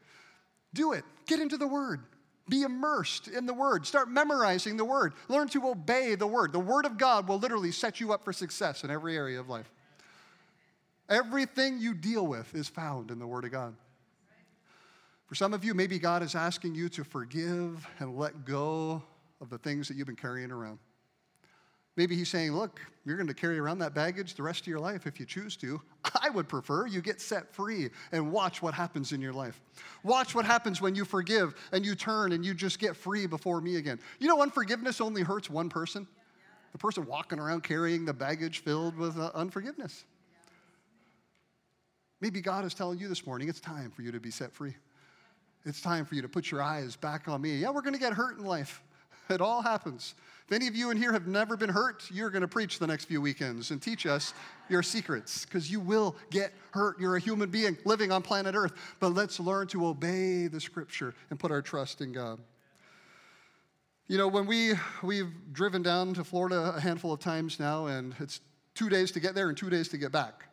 [0.73, 1.05] Do it.
[1.25, 2.01] Get into the Word.
[2.49, 3.85] Be immersed in the Word.
[3.85, 5.13] Start memorizing the Word.
[5.27, 6.53] Learn to obey the Word.
[6.53, 9.49] The Word of God will literally set you up for success in every area of
[9.49, 9.69] life.
[11.09, 13.75] Everything you deal with is found in the Word of God.
[15.27, 19.03] For some of you, maybe God is asking you to forgive and let go
[19.41, 20.79] of the things that you've been carrying around.
[21.97, 24.79] Maybe he's saying, Look, you're going to carry around that baggage the rest of your
[24.79, 25.81] life if you choose to.
[26.21, 29.59] I would prefer you get set free and watch what happens in your life.
[30.03, 33.59] Watch what happens when you forgive and you turn and you just get free before
[33.59, 33.99] me again.
[34.19, 36.07] You know, unforgiveness only hurts one person
[36.73, 40.05] the person walking around carrying the baggage filled with uh, unforgiveness.
[42.21, 44.75] Maybe God is telling you this morning it's time for you to be set free.
[45.65, 47.55] It's time for you to put your eyes back on me.
[47.57, 48.81] Yeah, we're going to get hurt in life.
[49.29, 50.15] It all happens.
[50.47, 52.87] If any of you in here have never been hurt, you're going to preach the
[52.87, 54.33] next few weekends and teach us
[54.69, 56.99] your secrets because you will get hurt.
[57.01, 58.71] You're a human being living on planet Earth.
[59.01, 62.39] But let's learn to obey the scripture and put our trust in God.
[64.07, 68.15] You know, when we, we've driven down to Florida a handful of times now, and
[68.19, 68.39] it's
[68.73, 70.46] two days to get there and two days to get back.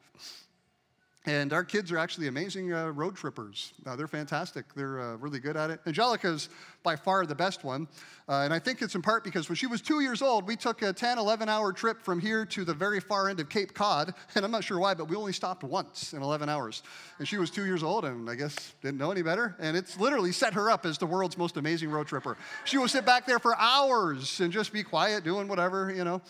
[1.26, 3.72] And our kids are actually amazing uh, road trippers.
[3.86, 4.66] Uh, they're fantastic.
[4.74, 5.80] They're uh, really good at it.
[5.86, 6.50] Angelica's
[6.82, 7.88] by far the best one.
[8.28, 10.54] Uh, and I think it's in part because when she was two years old, we
[10.54, 13.72] took a 10, 11 hour trip from here to the very far end of Cape
[13.72, 14.14] Cod.
[14.34, 16.82] And I'm not sure why, but we only stopped once in 11 hours.
[17.18, 19.56] And she was two years old and I guess didn't know any better.
[19.60, 22.36] And it's literally set her up as the world's most amazing road tripper.
[22.64, 26.20] She will sit back there for hours and just be quiet, doing whatever, you know.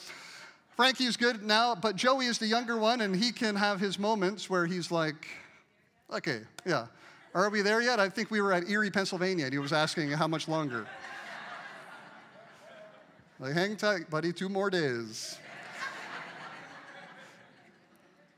[0.76, 3.96] Frankie is good now, but Joey is the younger one, and he can have his
[3.96, 5.28] moments where he's like,
[6.12, 6.86] okay, yeah.
[7.32, 8.00] Are we there yet?
[8.00, 10.86] I think we were at Erie, Pennsylvania, and he was asking how much longer.
[13.40, 15.38] like, hang tight, buddy, two more days.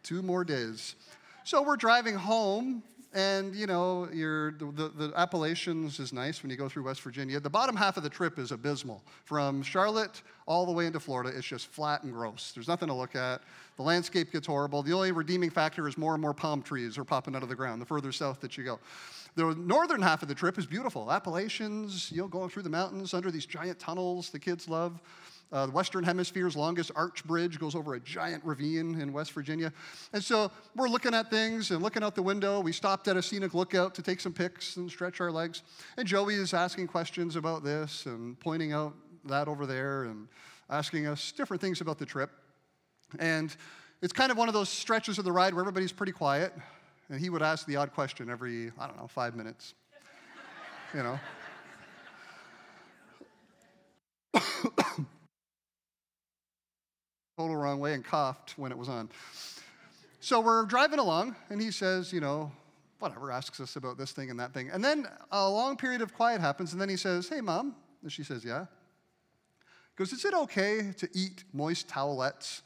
[0.02, 0.94] two more days.
[1.44, 2.82] So we're driving home
[3.14, 7.40] and you know, the, the, the, Appalachians is nice when you go through West Virginia.
[7.40, 9.02] The bottom half of the trip is abysmal.
[9.24, 12.52] From Charlotte all the way into Florida, it's just flat and gross.
[12.54, 13.42] There's nothing to look at.
[13.76, 14.82] The landscape gets horrible.
[14.82, 17.54] The only redeeming factor is more and more palm trees are popping out of the
[17.54, 18.78] ground the further south that you go.
[19.34, 21.12] The northern half of the trip is beautiful.
[21.12, 25.00] Appalachians, you know, going through the mountains under these giant tunnels the kids love.
[25.52, 29.72] Uh, the Western Hemisphere's longest arch bridge goes over a giant ravine in West Virginia.
[30.12, 32.60] And so we're looking at things and looking out the window.
[32.60, 35.62] We stopped at a scenic lookout to take some pics and stretch our legs.
[35.96, 40.26] And Joey is asking questions about this and pointing out that over there and
[40.68, 42.30] asking us different things about the trip.
[43.20, 43.54] And
[44.02, 46.52] it's kind of one of those stretches of the ride where everybody's pretty quiet.
[47.08, 49.74] And he would ask the odd question every, I don't know, five minutes.
[50.92, 51.20] you know?
[57.36, 59.10] Total wrong way and coughed when it was on.
[60.20, 62.50] So we're driving along, and he says, you know,
[62.98, 64.70] whatever, asks us about this thing and that thing.
[64.70, 67.76] And then a long period of quiet happens, and then he says, hey, mom.
[68.00, 68.64] And she says, yeah.
[69.60, 72.62] He goes, is it okay to eat moist towelettes?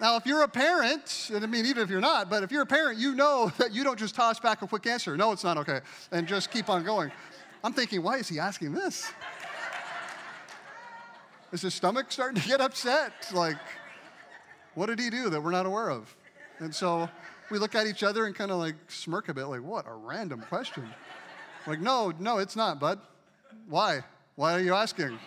[0.00, 2.62] Now, if you're a parent, and I mean, even if you're not, but if you're
[2.62, 5.44] a parent, you know that you don't just toss back a quick answer, no, it's
[5.44, 7.12] not okay, and just keep on going.
[7.62, 9.12] I'm thinking, why is he asking this?
[11.52, 13.12] Is his stomach starting to get upset?
[13.34, 13.58] Like,
[14.74, 16.14] what did he do that we're not aware of?
[16.60, 17.08] And so
[17.50, 19.92] we look at each other and kind of like smirk a bit, like, what a
[19.92, 20.88] random question.
[21.66, 23.00] Like, no, no, it's not, bud.
[23.68, 24.02] Why?
[24.36, 25.18] Why are you asking?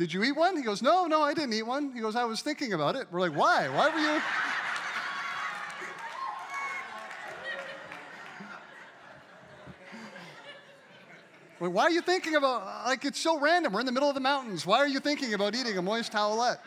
[0.00, 0.56] Did you eat one?
[0.56, 1.92] He goes, No, no, I didn't eat one.
[1.92, 3.06] He goes, I was thinking about it.
[3.10, 3.68] We're like, Why?
[3.68, 4.12] Why were you?
[11.60, 13.74] Like, why are you thinking about, like, it's so random.
[13.74, 14.64] We're in the middle of the mountains.
[14.64, 16.60] Why are you thinking about eating a moist towelette?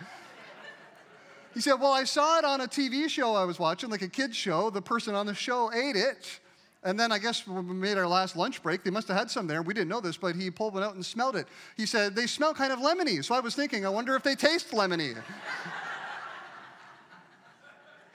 [1.56, 4.10] He said, Well, I saw it on a TV show I was watching, like a
[4.10, 4.70] kid's show.
[4.70, 6.40] The person on the show ate it.
[6.86, 9.32] And then I guess when we made our last lunch break, they must have had
[9.32, 9.62] some there.
[9.62, 11.48] We didn't know this, but he pulled one out and smelled it.
[11.78, 13.24] He said, They smell kind of lemony.
[13.24, 15.16] So I was thinking, I wonder if they taste lemony.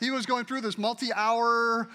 [0.00, 1.88] he was going through this multi hour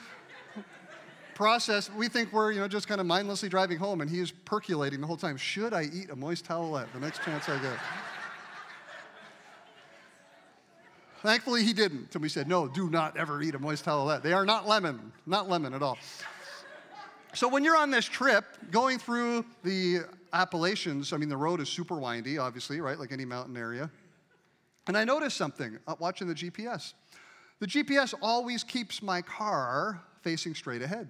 [1.35, 4.31] process, we think we're you know just kind of mindlessly driving home, and he is
[4.31, 5.37] percolating the whole time.
[5.37, 7.77] Should I eat a moist towelette the next chance I get?
[11.21, 12.13] Thankfully, he didn't.
[12.13, 14.23] And we said, no, do not ever eat a moist towelette.
[14.23, 15.97] They are not lemon, not lemon at all.
[17.33, 20.01] So when you're on this trip, going through the
[20.33, 23.89] Appalachians, I mean, the road is super windy, obviously, right, like any mountain area.
[24.87, 26.93] And I noticed something uh, watching the GPS.
[27.59, 31.09] The GPS always keeps my car facing straight ahead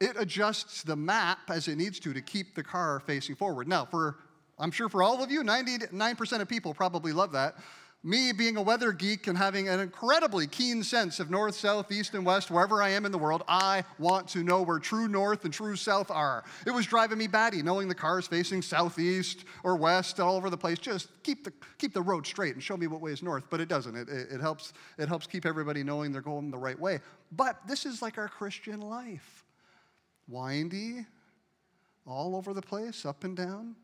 [0.00, 3.66] it adjusts the map as it needs to to keep the car facing forward.
[3.66, 4.16] Now, for
[4.58, 7.56] I'm sure for all of you, 99% of people probably love that.
[8.04, 12.14] Me being a weather geek and having an incredibly keen sense of north, south, east,
[12.14, 15.44] and west, wherever I am in the world, I want to know where true north
[15.44, 16.44] and true south are.
[16.64, 20.56] It was driving me batty knowing the cars facing southeast or west all over the
[20.56, 20.78] place.
[20.78, 23.44] Just keep the, keep the road straight and show me what way is north.
[23.50, 23.96] But it doesn't.
[23.96, 27.00] It, it, it helps, it helps keep everybody knowing they're going the right way.
[27.32, 29.44] But this is like our Christian life
[30.28, 31.04] windy,
[32.06, 33.74] all over the place, up and down.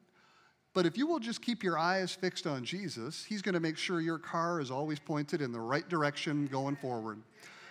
[0.74, 3.78] But if you will just keep your eyes fixed on Jesus, He's going to make
[3.78, 7.22] sure your car is always pointed in the right direction going forward.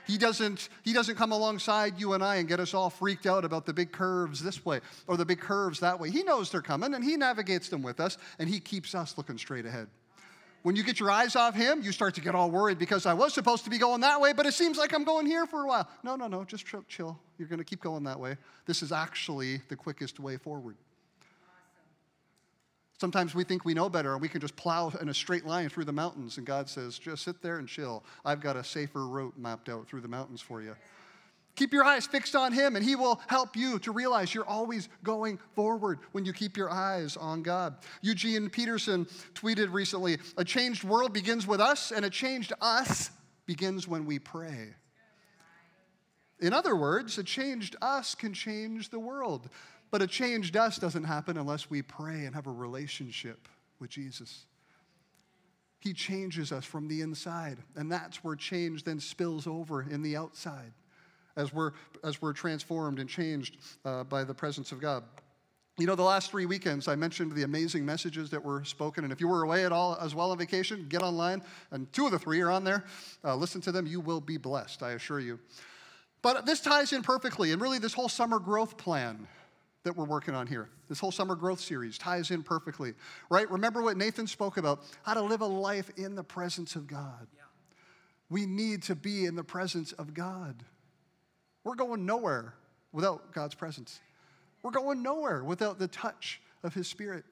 [0.08, 3.46] He doesn't, he doesn't come alongside you and I and get us all freaked out
[3.46, 6.10] about the big curves this way or the big curves that way.
[6.10, 9.38] He knows they're coming and He navigates them with us and He keeps us looking
[9.38, 9.88] straight ahead.
[10.64, 13.14] When you get your eyes off him, you start to get all worried because I
[13.14, 15.64] was supposed to be going that way, but it seems like I'm going here for
[15.64, 15.90] a while.
[16.04, 17.20] No, no, no, just chill.
[17.38, 18.38] You're going to keep going that way.
[18.66, 20.78] This is actually the quickest way forward.
[23.04, 25.68] Sometimes we think we know better and we can just plow in a straight line
[25.68, 28.02] through the mountains, and God says, just sit there and chill.
[28.24, 30.74] I've got a safer route mapped out through the mountains for you.
[31.58, 34.88] Keep your eyes fixed on Him, and He will help you to realize you're always
[35.04, 37.76] going forward when you keep your eyes on God.
[38.02, 43.12] Eugene Peterson tweeted recently A changed world begins with us, and a changed us
[43.46, 44.76] begins when we pray.
[46.40, 49.50] In other words, a changed us can change the world,
[49.94, 54.46] but a changed us doesn't happen unless we pray and have a relationship with Jesus.
[55.82, 60.18] He changes us from the inside, and that's where change then spills over in the
[60.18, 60.72] outside
[61.38, 65.04] as we're, as we're transformed and changed uh, by the presence of God.
[65.78, 69.04] You know, the last three weekends, I mentioned the amazing messages that were spoken.
[69.04, 71.44] And if you were away at all as well on vacation, get online.
[71.70, 72.84] And two of the three are on there.
[73.24, 73.86] Uh, listen to them.
[73.86, 75.40] You will be blessed, I assure you.
[76.24, 77.52] But this ties in perfectly.
[77.52, 79.28] And really, this whole summer growth plan
[79.84, 82.94] that we're working on here, this whole summer growth series ties in perfectly,
[83.30, 83.50] right?
[83.52, 87.28] Remember what Nathan spoke about how to live a life in the presence of God.
[87.36, 87.42] Yeah.
[88.30, 90.64] We need to be in the presence of God.
[91.64, 92.54] We're going nowhere
[92.92, 94.00] without God's presence.
[94.62, 97.26] We're going nowhere without the touch of His Spirit.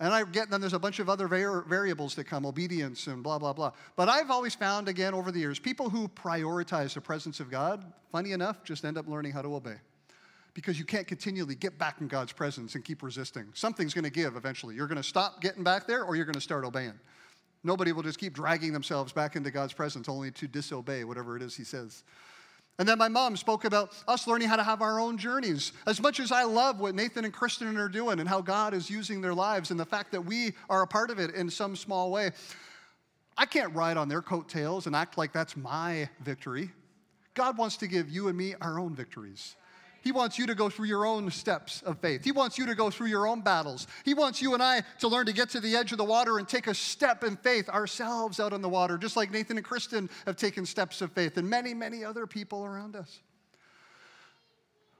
[0.00, 3.38] And I get then there's a bunch of other variables that come, obedience and blah,
[3.38, 3.72] blah, blah.
[3.96, 7.84] But I've always found, again, over the years, people who prioritize the presence of God,
[8.12, 9.76] funny enough, just end up learning how to obey.
[10.58, 13.46] Because you can't continually get back in God's presence and keep resisting.
[13.54, 14.74] Something's going to give eventually.
[14.74, 16.98] You're going to stop getting back there or you're going to start obeying.
[17.62, 21.44] Nobody will just keep dragging themselves back into God's presence only to disobey whatever it
[21.44, 22.02] is He says.
[22.76, 25.70] And then my mom spoke about us learning how to have our own journeys.
[25.86, 28.90] As much as I love what Nathan and Kristen are doing and how God is
[28.90, 31.76] using their lives and the fact that we are a part of it in some
[31.76, 32.32] small way,
[33.36, 36.72] I can't ride on their coattails and act like that's my victory.
[37.34, 39.54] God wants to give you and me our own victories.
[40.02, 42.24] He wants you to go through your own steps of faith.
[42.24, 43.86] He wants you to go through your own battles.
[44.04, 46.38] He wants you and I to learn to get to the edge of the water
[46.38, 49.66] and take a step in faith ourselves out on the water, just like Nathan and
[49.66, 53.20] Kristen have taken steps of faith and many, many other people around us.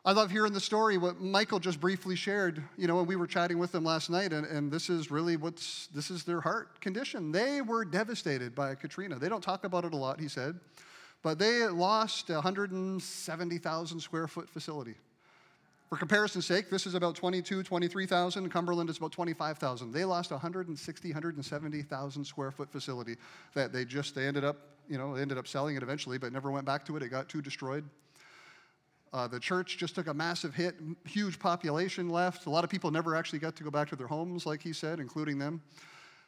[0.05, 3.27] I love hearing the story, what Michael just briefly shared, you know, when we were
[3.27, 6.81] chatting with them last night, and, and this is really what's, this is their heart
[6.81, 7.31] condition.
[7.31, 9.19] They were devastated by Katrina.
[9.19, 10.59] They don't talk about it a lot, he said.
[11.23, 14.95] But they lost a 170,000 square foot facility.
[15.89, 18.51] For comparison's sake, this is about 22, 23,000.
[18.51, 19.91] Cumberland is about 25,000.
[19.91, 23.16] They lost 160, 170,000 square foot facility
[23.55, 24.59] that they just, they ended up,
[24.89, 27.03] you know, ended up selling it eventually, but never went back to it.
[27.03, 27.85] It got too destroyed.
[29.14, 30.75] Uh, the church just took a massive hit,
[31.07, 32.45] huge population left.
[32.45, 34.75] A lot of people never actually got to go back to their homes, like he
[34.75, 35.62] said, including them.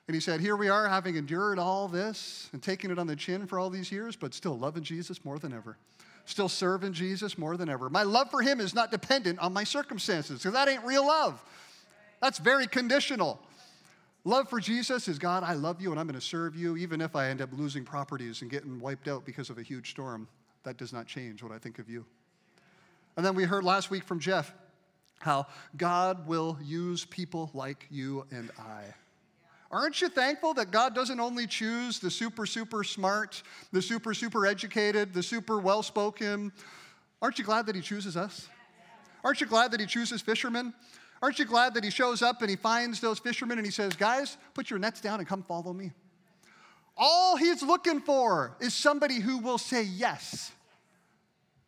[0.08, 3.16] And he said, Here we are, having endured all this and taking it on the
[3.16, 5.76] chin for all these years, but still loving Jesus more than ever.
[6.24, 7.88] Still serving Jesus more than ever.
[7.90, 11.42] My love for him is not dependent on my circumstances, because that ain't real love.
[12.20, 13.40] That's very conditional.
[14.24, 17.00] Love for Jesus is God, I love you and I'm going to serve you, even
[17.00, 20.28] if I end up losing properties and getting wiped out because of a huge storm.
[20.64, 22.04] That does not change what I think of you.
[23.16, 24.52] And then we heard last week from Jeff
[25.20, 25.46] how
[25.76, 28.94] God will use people like you and I.
[29.70, 33.42] Aren't you thankful that God doesn't only choose the super, super smart,
[33.72, 36.52] the super, super educated, the super well spoken?
[37.22, 38.48] Aren't you glad that He chooses us?
[39.22, 40.74] Aren't you glad that He chooses fishermen?
[41.22, 43.94] Aren't you glad that He shows up and He finds those fishermen and He says,
[43.94, 45.92] Guys, put your nets down and come follow me?
[46.96, 50.50] All He's looking for is somebody who will say yes.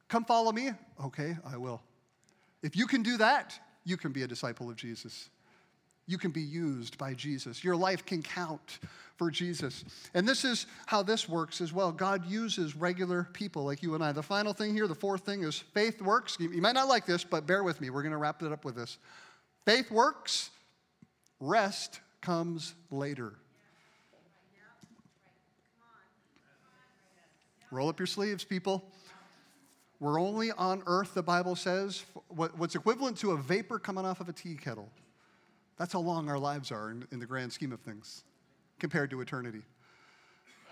[0.09, 0.71] Come follow me?
[1.05, 1.81] Okay, I will.
[2.63, 5.29] If you can do that, you can be a disciple of Jesus.
[6.07, 7.63] You can be used by Jesus.
[7.63, 8.81] Your life can count
[9.17, 9.85] for Jesus.
[10.15, 11.93] And this is how this works as well.
[11.93, 14.13] God uses regular people like you and I.
[14.13, 16.37] The final thing here, the fourth thing is faith works.
[16.41, 17.91] You might not like this, but bear with me.
[17.91, 18.99] We're going to wrap it up with this.
[19.65, 20.51] Faith works,
[21.39, 23.35] rest comes later.
[27.71, 28.85] Roll up your sleeves, people.
[30.01, 34.29] We're only on earth, the Bible says, what's equivalent to a vapor coming off of
[34.29, 34.91] a tea kettle.
[35.79, 38.25] That's how long our lives are in, in the grand scheme of things
[38.79, 39.63] compared to eternity.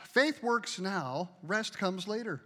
[0.04, 2.40] Faith works now, rest comes later.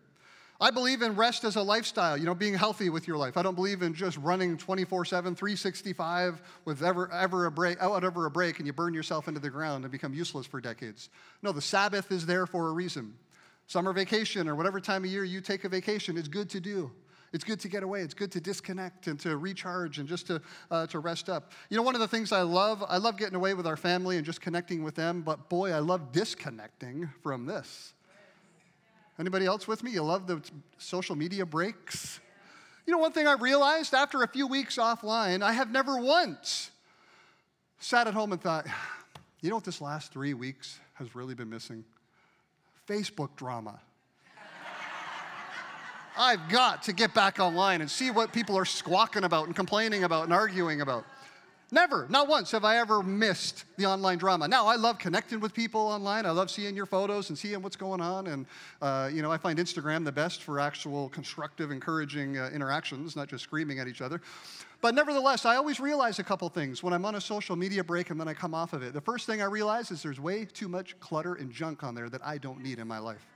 [0.61, 3.37] I believe in rest as a lifestyle, you know, being healthy with your life.
[3.37, 8.05] I don't believe in just running 24 7, 365 with ever, ever a break, out
[8.05, 11.11] ever a break and you burn yourself into the ground and become useless for decades.
[11.43, 13.15] No, the Sabbath is there for a reason.
[13.67, 16.93] Summer vacation or whatever time of year you take a vacation is good to do.
[17.35, 18.03] It's good to get away.
[18.03, 21.51] It's good to disconnect and to recharge and just to, uh, to rest up.
[21.68, 24.16] You know, one of the things I love, I love getting away with our family
[24.16, 27.93] and just connecting with them, but boy, I love disconnecting from this.
[29.18, 29.91] Anybody else with me?
[29.91, 30.43] You love the
[30.78, 32.20] social media breaks?
[32.87, 36.70] You know, one thing I realized after a few weeks offline, I have never once
[37.80, 38.64] sat at home and thought,
[39.41, 41.85] you know what this last three weeks has really been missing?
[42.89, 43.80] Facebook drama.
[46.17, 50.05] I've got to get back online and see what people are squawking about and complaining
[50.05, 51.05] about and arguing about.
[51.73, 54.47] Never, not once have I ever missed the online drama.
[54.47, 56.25] Now, I love connecting with people online.
[56.25, 58.29] I love seeing your photos and seeing what's going on.
[58.29, 58.47] And,
[58.81, 63.29] uh, you know, I find Instagram the best for actual constructive, encouraging uh, interactions, not
[63.29, 64.21] just screaming at each other.
[64.83, 68.11] But nevertheless, I always realize a couple things when I'm on a social media break
[68.11, 68.93] and then I come off of it.
[68.93, 72.09] The first thing I realize is there's way too much clutter and junk on there
[72.11, 73.34] that I don't need in my life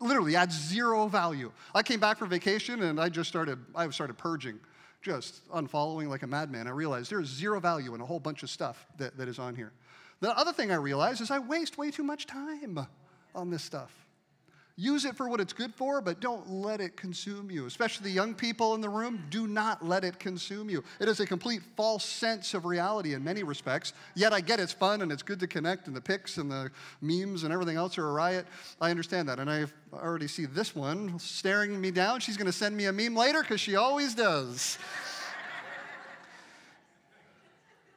[0.00, 1.52] literally adds zero value.
[1.74, 4.58] I came back from vacation and I just started, I started purging,
[5.02, 6.66] just unfollowing like a madman.
[6.66, 9.54] I realized there's zero value in a whole bunch of stuff that, that is on
[9.54, 9.72] here.
[10.20, 12.86] The other thing I realized is I waste way too much time
[13.34, 14.05] on this stuff.
[14.78, 17.64] Use it for what it's good for, but don't let it consume you.
[17.64, 20.84] Especially the young people in the room, do not let it consume you.
[21.00, 23.94] It is a complete false sense of reality in many respects.
[24.14, 26.70] Yet I get it's fun and it's good to connect, and the pics and the
[27.00, 28.46] memes and everything else are a riot.
[28.78, 29.38] I understand that.
[29.38, 29.64] And I
[29.94, 32.20] already see this one staring me down.
[32.20, 34.78] She's going to send me a meme later because she always does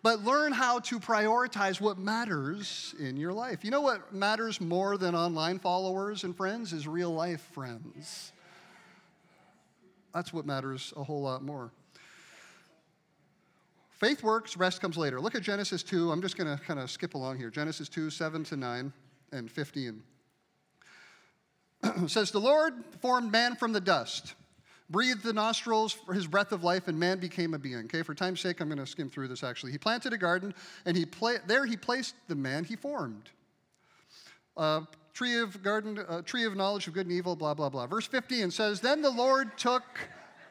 [0.02, 3.66] but learn how to prioritize what matters in your life.
[3.66, 8.32] You know what matters more than online followers and friends is real life friends.
[10.14, 11.72] That's what matters a whole lot more.
[13.90, 15.20] Faith works, rest comes later.
[15.20, 16.12] Look at Genesis 2.
[16.12, 17.50] I'm just going to kind of skip along here.
[17.50, 18.94] Genesis 2, 7 to 9
[19.34, 20.02] and 15.
[22.08, 24.36] says, The Lord formed man from the dust
[24.90, 27.86] breathed the nostrils for his breath of life, and man became a being.
[27.86, 29.72] Okay, for time's sake, I'm going to skim through this actually.
[29.72, 30.54] He planted a garden,
[30.86, 33.30] and he pla- there he placed the man he formed.
[34.58, 34.82] Uh,
[35.14, 37.88] tree of garden, uh, tree of knowledge of good and evil, blah, blah, blah.
[37.88, 39.84] Verse 15 says, Then the Lord took,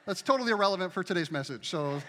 [0.06, 2.00] that's totally irrelevant for today's message, so.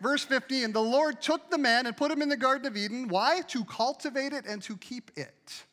[0.00, 3.08] Verse 15, the Lord took the man and put him in the Garden of Eden.
[3.08, 3.40] Why?
[3.48, 5.64] To cultivate it and to keep it.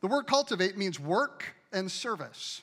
[0.00, 2.62] The word cultivate means work and service.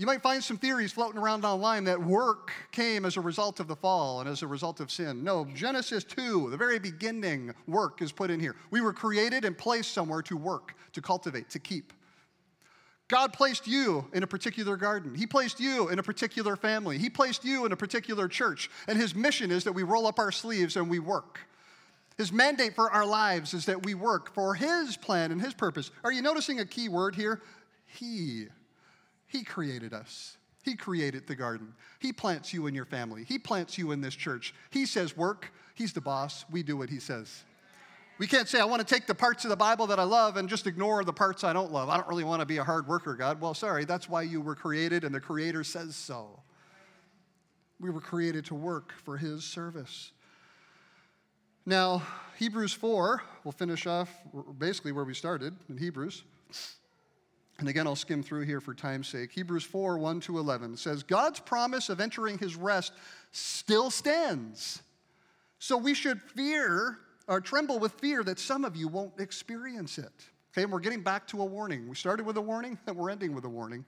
[0.00, 3.68] You might find some theories floating around online that work came as a result of
[3.68, 5.22] the fall and as a result of sin.
[5.22, 8.56] No, Genesis 2, the very beginning, work is put in here.
[8.70, 11.92] We were created and placed somewhere to work, to cultivate, to keep.
[13.08, 15.14] God placed you in a particular garden.
[15.14, 16.96] He placed you in a particular family.
[16.96, 18.70] He placed you in a particular church.
[18.88, 21.40] And His mission is that we roll up our sleeves and we work.
[22.16, 25.90] His mandate for our lives is that we work for His plan and His purpose.
[26.04, 27.42] Are you noticing a key word here?
[27.84, 28.46] He.
[29.30, 30.36] He created us.
[30.62, 31.72] He created the garden.
[32.00, 33.24] He plants you in your family.
[33.24, 34.54] He plants you in this church.
[34.70, 35.52] He says, Work.
[35.74, 36.44] He's the boss.
[36.50, 37.44] We do what He says.
[38.18, 40.36] We can't say, I want to take the parts of the Bible that I love
[40.36, 41.88] and just ignore the parts I don't love.
[41.88, 43.40] I don't really want to be a hard worker, God.
[43.40, 46.40] Well, sorry, that's why you were created, and the Creator says so.
[47.78, 50.12] We were created to work for His service.
[51.64, 52.02] Now,
[52.38, 54.10] Hebrews 4, we'll finish off
[54.58, 56.24] basically where we started in Hebrews.
[57.60, 59.32] And again, I'll skim through here for time's sake.
[59.32, 62.94] Hebrews 4, 1 to 11 says, God's promise of entering his rest
[63.32, 64.80] still stands.
[65.58, 66.98] So we should fear
[67.28, 70.10] or tremble with fear that some of you won't experience it.
[70.52, 71.86] Okay, and we're getting back to a warning.
[71.86, 73.84] We started with a warning, and we're ending with a warning.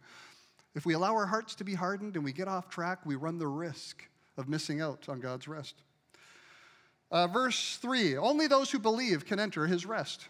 [0.75, 3.39] If we allow our hearts to be hardened and we get off track, we run
[3.39, 4.07] the risk
[4.37, 5.77] of missing out on God's rest.
[7.11, 10.29] Uh, verse 3 Only those who believe can enter his rest.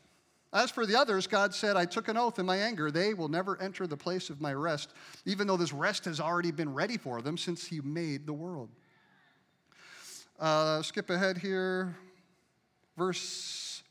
[0.52, 2.90] As for the others, God said, I took an oath in my anger.
[2.90, 4.92] They will never enter the place of my rest,
[5.24, 8.68] even though this rest has already been ready for them since He made the world.
[10.38, 11.96] Uh, skip ahead here.
[12.98, 13.82] Verse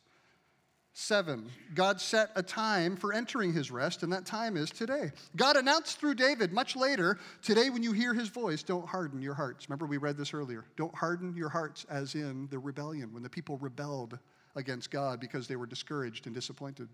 [0.94, 5.12] 7 God set a time for entering his rest, and that time is today.
[5.36, 9.34] God announced through David much later today, when you hear his voice, don't harden your
[9.34, 9.68] hearts.
[9.68, 10.66] Remember, we read this earlier.
[10.78, 14.20] Don't harden your hearts, as in the rebellion, when the people rebelled
[14.56, 16.90] against God because they were discouraged and disappointed.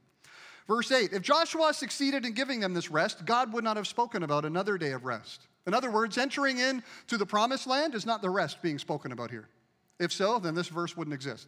[0.67, 4.23] Verse 8 If Joshua succeeded in giving them this rest, God would not have spoken
[4.23, 5.47] about another day of rest.
[5.65, 9.31] In other words, entering into the promised land is not the rest being spoken about
[9.31, 9.49] here.
[9.99, 11.47] If so, then this verse wouldn't exist.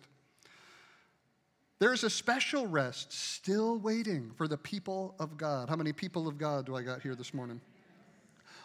[1.80, 5.70] There is a special rest still waiting for the people of God.
[5.70, 7.62] How many people of God do I got here this morning?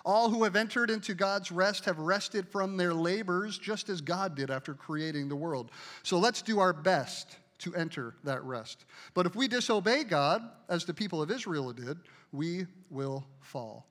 [0.05, 4.35] All who have entered into God's rest have rested from their labors just as God
[4.35, 5.71] did after creating the world.
[6.03, 8.85] So let's do our best to enter that rest.
[9.15, 11.99] But if we disobey God, as the people of Israel did,
[12.33, 13.87] we will fall.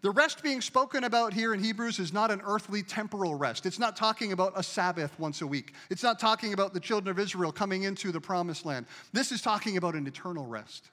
[0.00, 3.64] The rest being spoken about here in Hebrews is not an earthly temporal rest.
[3.64, 5.72] It's not talking about a Sabbath once a week.
[5.88, 8.84] It's not talking about the children of Israel coming into the promised land.
[9.12, 10.90] This is talking about an eternal rest.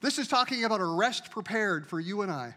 [0.00, 2.54] This is talking about a rest prepared for you and I.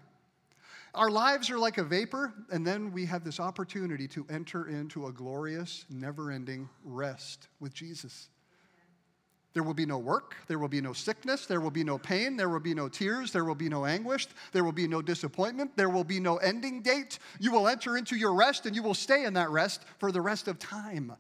[0.94, 5.08] Our lives are like a vapor, and then we have this opportunity to enter into
[5.08, 8.28] a glorious, never ending rest with Jesus.
[9.54, 12.38] There will be no work, there will be no sickness, there will be no pain,
[12.38, 15.76] there will be no tears, there will be no anguish, there will be no disappointment,
[15.76, 17.20] there will be no ending date.
[17.40, 20.22] You will enter into your rest and you will stay in that rest for the
[20.22, 21.14] rest of time.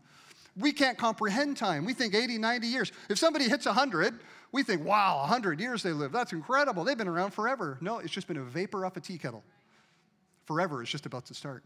[0.57, 1.85] We can't comprehend time.
[1.85, 2.91] We think 80, 90 years.
[3.09, 4.19] If somebody hits 100,
[4.51, 6.11] we think, wow, 100 years they live.
[6.11, 6.83] That's incredible.
[6.83, 7.77] They've been around forever.
[7.81, 9.43] No, it's just been a vapor off a tea kettle.
[10.45, 11.63] Forever is just about to start.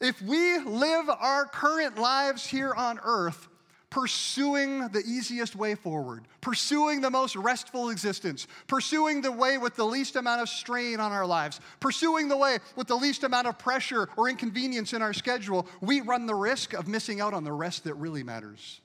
[0.00, 3.48] If we live our current lives here on earth
[3.94, 9.84] pursuing the easiest way forward, pursuing the most restful existence, pursuing the way with the
[9.84, 13.56] least amount of strain on our lives, pursuing the way with the least amount of
[13.56, 17.52] pressure or inconvenience in our schedule, we run the risk of missing out on the
[17.52, 18.80] rest that really matters.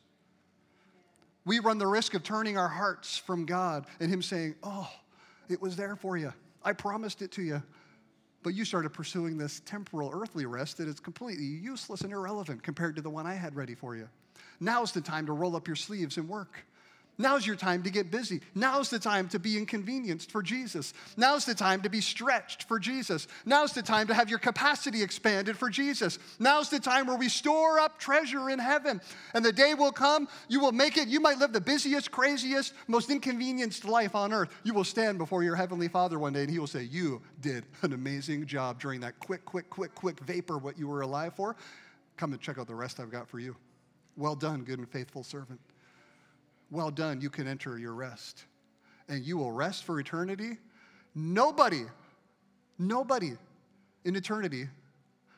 [1.44, 4.92] We run the risk of turning our hearts from God and Him saying, Oh,
[5.50, 6.34] it was there for you.
[6.64, 7.62] I promised it to you.
[8.42, 12.96] But you started pursuing this temporal earthly rest that is completely useless and irrelevant compared
[12.96, 14.08] to the one I had ready for you.
[14.62, 16.66] Now's the time to roll up your sleeves and work.
[17.22, 18.40] Now's your time to get busy.
[18.56, 20.94] Now's the time to be inconvenienced for Jesus.
[21.18, 23.28] Now's the time to be stretched for Jesus.
[23.46, 26.18] Now's the time to have your capacity expanded for Jesus.
[26.40, 29.02] Now's the time where we store up treasure in heaven.
[29.34, 31.10] And the day will come, you will make it.
[31.10, 34.50] You might live the busiest, craziest, most inconvenienced life on earth.
[34.64, 37.66] You will stand before your Heavenly Father one day and He will say, You did
[37.82, 41.58] an amazing job during that quick, quick, quick, quick vapor, what you were alive for.
[42.16, 43.58] Come and check out the rest I've got for you.
[44.16, 45.60] Well done, good and faithful servant.
[46.72, 48.46] Well done, you can enter your rest.
[49.08, 50.58] And you will rest for eternity.
[51.16, 51.84] Nobody,
[52.78, 53.34] nobody
[54.06, 54.68] in eternity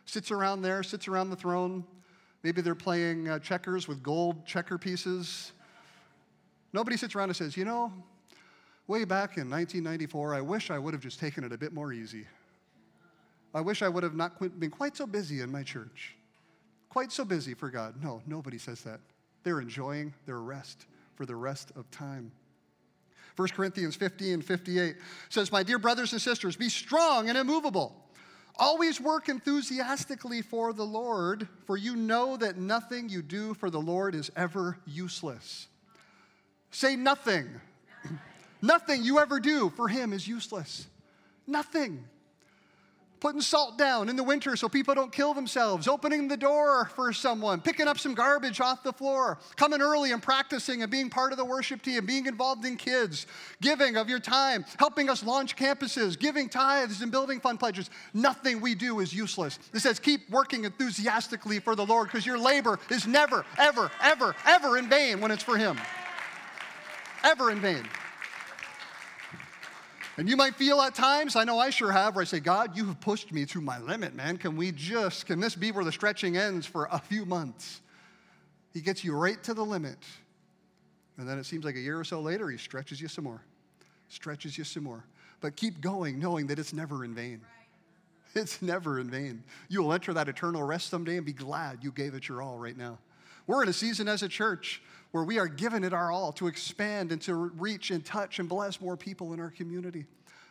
[0.05, 1.85] sits around there, sits around the throne.
[2.43, 5.53] Maybe they're playing uh, checkers with gold checker pieces.
[6.73, 7.93] Nobody sits around and says, you know,
[8.87, 11.93] way back in 1994, I wish I would have just taken it a bit more
[11.93, 12.25] easy.
[13.53, 16.15] I wish I would have not been quite so busy in my church,
[16.89, 18.01] quite so busy for God.
[18.01, 18.99] No, nobody says that.
[19.43, 20.85] They're enjoying their rest
[21.15, 22.31] for the rest of time.
[23.35, 24.95] 1 Corinthians 15 58
[25.29, 27.95] says, My dear brothers and sisters, be strong and immovable.
[28.57, 33.79] Always work enthusiastically for the Lord, for you know that nothing you do for the
[33.79, 35.67] Lord is ever useless.
[36.69, 37.49] Say nothing.
[38.61, 40.87] nothing you ever do for Him is useless.
[41.47, 42.03] Nothing.
[43.21, 47.13] Putting salt down in the winter so people don't kill themselves, opening the door for
[47.13, 51.31] someone, picking up some garbage off the floor, coming early and practicing and being part
[51.31, 53.27] of the worship team, being involved in kids,
[53.61, 57.91] giving of your time, helping us launch campuses, giving tithes and building fund pledges.
[58.13, 59.59] Nothing we do is useless.
[59.73, 64.35] It says keep working enthusiastically for the Lord because your labor is never, ever, ever,
[64.45, 65.79] ever in vain when it's for Him.
[67.23, 67.87] Ever in vain.
[70.17, 72.75] And you might feel at times, I know I sure have, where I say, God,
[72.75, 74.37] you have pushed me to my limit, man.
[74.37, 77.81] Can we just, can this be where the stretching ends for a few months?
[78.73, 79.97] He gets you right to the limit.
[81.17, 83.41] And then it seems like a year or so later, he stretches you some more,
[84.09, 85.03] stretches you some more.
[85.39, 87.41] But keep going, knowing that it's never in vain.
[88.33, 89.43] It's never in vain.
[89.67, 92.57] You will enter that eternal rest someday and be glad you gave it your all
[92.57, 92.97] right now.
[93.45, 94.81] We're in a season as a church
[95.11, 98.47] where we are giving it our all to expand and to reach and touch and
[98.47, 100.05] bless more people in our community.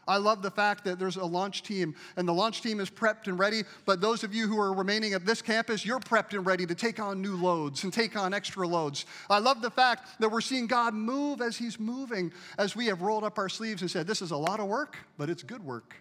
[0.08, 3.28] I love the fact that there's a launch team and the launch team is prepped
[3.28, 3.62] and ready.
[3.84, 6.74] But those of you who are remaining at this campus, you're prepped and ready to
[6.74, 9.06] take on new loads and take on extra loads.
[9.28, 13.02] I love the fact that we're seeing God move as He's moving, as we have
[13.02, 15.64] rolled up our sleeves and said, This is a lot of work, but it's good
[15.64, 15.94] work.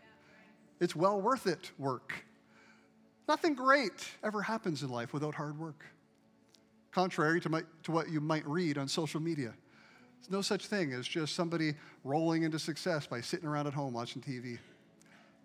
[0.79, 2.13] It's well worth it work.
[3.27, 5.85] Nothing great ever happens in life without hard work
[6.99, 9.53] contrary to, my, to what you might read on social media.
[10.19, 11.73] There's no such thing as just somebody
[12.03, 14.59] rolling into success by sitting around at home watching TV.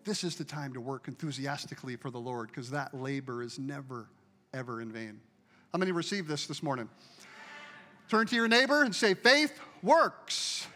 [0.02, 4.09] This is the time to work enthusiastically for the Lord because that labor is never,
[4.52, 5.20] ever in vain.
[5.72, 6.88] How many received this this morning?
[8.09, 10.66] Turn to your neighbor and say, Faith works.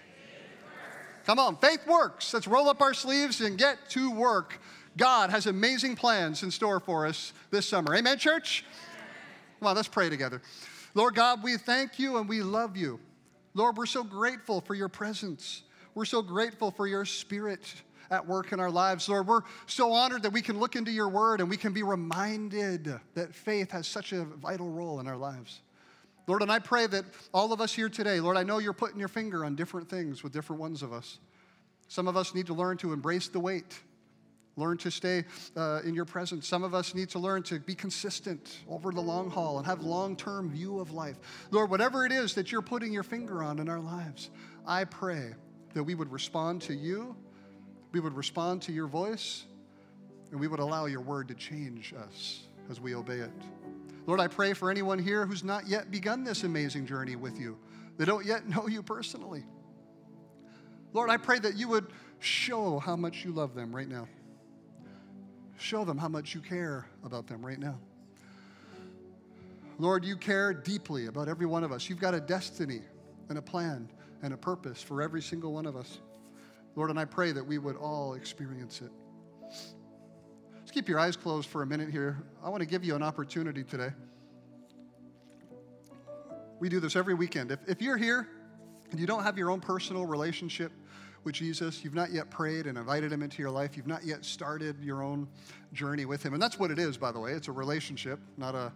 [1.26, 2.32] Come on, faith works.
[2.32, 4.60] Let's roll up our sleeves and get to work.
[4.96, 7.96] God has amazing plans in store for us this summer.
[7.96, 8.64] Amen, church?
[9.66, 10.40] On, let's pray together.
[10.94, 13.00] Lord God, we thank you and we love you.
[13.54, 15.62] Lord, we're so grateful for your presence.
[15.94, 17.60] We're so grateful for your spirit
[18.10, 19.08] at work in our lives.
[19.08, 21.82] Lord, we're so honored that we can look into your word and we can be
[21.82, 25.60] reminded that faith has such a vital role in our lives.
[26.26, 28.98] Lord, and I pray that all of us here today, Lord, I know you're putting
[28.98, 31.18] your finger on different things with different ones of us.
[31.88, 33.80] Some of us need to learn to embrace the wait
[34.58, 35.24] learn to stay
[35.56, 36.46] uh, in your presence.
[36.46, 39.80] Some of us need to learn to be consistent over the long haul and have
[39.82, 41.18] long-term view of life.
[41.50, 44.30] Lord, whatever it is that you're putting your finger on in our lives,
[44.66, 45.34] I pray
[45.74, 47.16] that we would respond to you,
[47.92, 49.44] we would respond to your voice,
[50.30, 52.40] and we would allow your word to change us
[52.70, 53.30] as we obey it.
[54.06, 57.58] Lord, I pray for anyone here who's not yet begun this amazing journey with you.
[57.96, 59.44] They don't yet know you personally.
[60.92, 61.86] Lord, I pray that you would
[62.18, 64.08] show how much you love them right now.
[65.58, 67.78] Show them how much you care about them right now.
[69.78, 71.88] Lord, you care deeply about every one of us.
[71.88, 72.80] You've got a destiny
[73.28, 73.88] and a plan
[74.22, 75.98] and a purpose for every single one of us.
[76.74, 78.90] Lord, and I pray that we would all experience it.
[80.62, 82.22] Just keep your eyes closed for a minute here.
[82.42, 83.90] I want to give you an opportunity today.
[86.60, 87.50] We do this every weekend.
[87.50, 88.28] If, if you're here
[88.90, 90.72] and you don't have your own personal relationship
[91.24, 94.24] with Jesus, you've not yet prayed and invited him into your life, you've not yet
[94.24, 95.28] started your own
[95.72, 96.32] journey with him.
[96.32, 97.32] And that's what it is, by the way.
[97.32, 98.72] It's a relationship, not a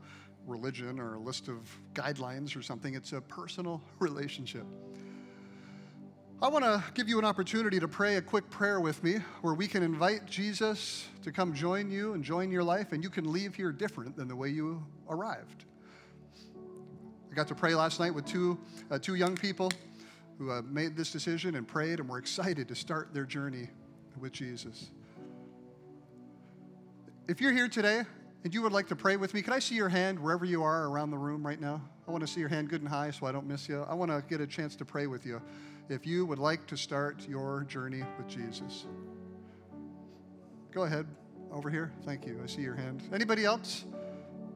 [0.46, 1.58] religion or a list of
[1.94, 2.94] guidelines or something.
[2.94, 4.64] It's a personal relationship.
[6.42, 9.54] I want to give you an opportunity to pray a quick prayer with me where
[9.54, 13.32] we can invite Jesus to come join you and join your life, and you can
[13.32, 15.64] leave here different than the way you arrived.
[17.30, 18.58] I got to pray last night with two,
[18.90, 19.70] uh, two young people
[20.42, 23.68] who uh, made this decision and prayed and were excited to start their journey
[24.20, 24.90] with Jesus.
[27.28, 28.02] If you're here today
[28.44, 30.62] and you would like to pray with me, can I see your hand wherever you
[30.62, 31.80] are around the room right now?
[32.08, 33.82] I want to see your hand good and high so I don't miss you.
[33.88, 35.40] I want to get a chance to pray with you
[35.88, 38.86] if you would like to start your journey with Jesus.
[40.72, 41.06] Go ahead
[41.52, 41.92] over here.
[42.04, 42.40] Thank you.
[42.42, 43.02] I see your hand.
[43.12, 43.84] Anybody else?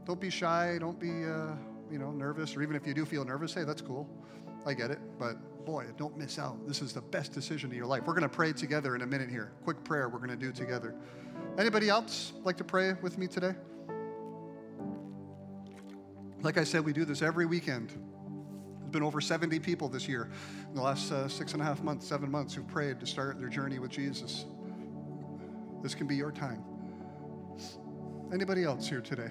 [0.05, 0.78] Don't be shy.
[0.80, 1.55] Don't be, uh,
[1.91, 2.57] you know, nervous.
[2.57, 4.09] Or even if you do feel nervous, hey, that's cool.
[4.67, 4.99] I get it.
[5.19, 6.67] But boy, don't miss out.
[6.67, 8.03] This is the best decision of your life.
[8.05, 9.53] We're going to pray together in a minute here.
[9.64, 10.95] Quick prayer we're going to do together.
[11.57, 13.55] Anybody else like to pray with me today?
[16.43, 17.91] Like I said, we do this every weekend.
[17.91, 20.31] There's been over 70 people this year
[20.69, 23.39] in the last uh, six and a half months, seven months, who've prayed to start
[23.39, 24.45] their journey with Jesus.
[25.83, 26.62] This can be your time.
[28.33, 29.31] Anybody else here today?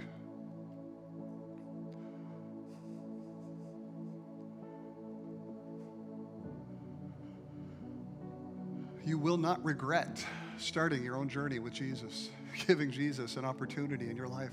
[9.06, 10.26] You will not regret
[10.58, 12.30] starting your own journey with Jesus,
[12.68, 14.52] giving Jesus an opportunity in your life.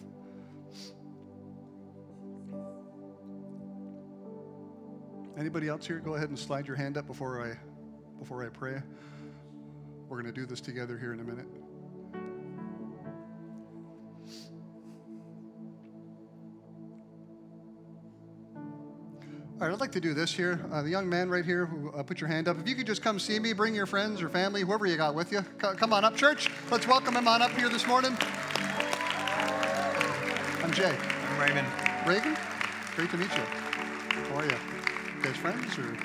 [5.39, 5.99] Anybody else here?
[5.99, 7.57] Go ahead and slide your hand up before I
[8.19, 8.81] before I pray.
[10.09, 11.47] We're going to do this together here in a minute.
[19.63, 20.61] All right, I'd like to do this here.
[20.73, 22.59] Uh, the young man right here who uh, put your hand up.
[22.59, 25.15] If you could just come see me, bring your friends or family, whoever you got
[25.15, 25.39] with you.
[25.39, 26.51] C- come on up, church.
[26.69, 28.11] Let's welcome him on up here this morning.
[30.65, 30.99] I'm Jay.
[31.29, 31.69] I'm Raymond.
[32.05, 32.37] Reagan,
[32.97, 33.45] great to meet you.
[33.45, 34.51] How are you?
[34.51, 35.97] You guys friends or?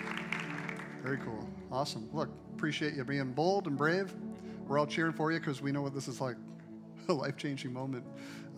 [1.02, 1.50] Very cool.
[1.72, 2.08] Awesome.
[2.14, 4.14] Look, appreciate you being bold and brave.
[4.68, 6.36] We're all cheering for you because we know what this is like.
[7.10, 8.06] A life-changing moment.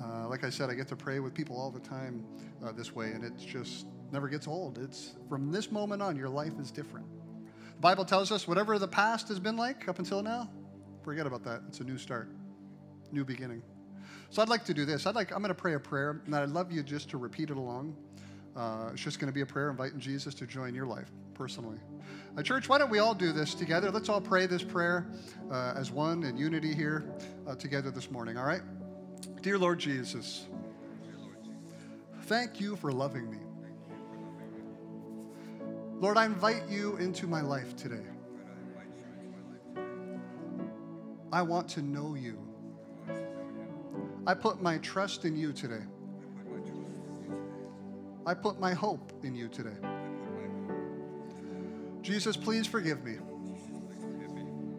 [0.03, 2.25] Uh, like I said, I get to pray with people all the time
[2.61, 4.78] uh, this way, and it's just never gets old.
[4.78, 7.05] It's from this moment on, your life is different.
[7.76, 10.49] The Bible tells us whatever the past has been like up until now,
[11.03, 11.62] forget about that.
[11.68, 12.30] It's a new start,
[13.12, 13.62] new beginning.
[14.30, 15.05] So I'd like to do this.
[15.05, 17.49] I'd like I'm going to pray a prayer, and I'd love you just to repeat
[17.49, 17.95] it along.
[18.55, 21.78] Uh, it's just going to be a prayer inviting Jesus to join your life personally.
[22.38, 23.89] Uh, church, why don't we all do this together?
[23.89, 25.07] Let's all pray this prayer
[25.51, 27.05] uh, as one in unity here
[27.47, 28.38] uh, together this morning.
[28.38, 28.62] All right,
[29.41, 30.47] dear Lord Jesus,
[32.24, 33.48] thank you for loving me.
[35.99, 38.05] Lord, I invite you into my life today.
[41.31, 42.39] I want to know you.
[44.25, 45.83] I put my trust in you today.
[48.25, 49.75] I put my hope in you today.
[52.01, 53.17] Jesus, please forgive me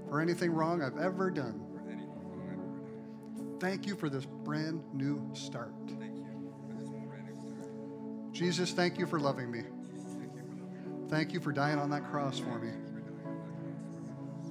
[0.08, 1.60] for anything wrong I've ever done.
[3.60, 5.74] Thank you for this brand new start.
[8.32, 9.64] Jesus, thank you for loving me.
[11.10, 12.70] Thank you for dying on that cross for me.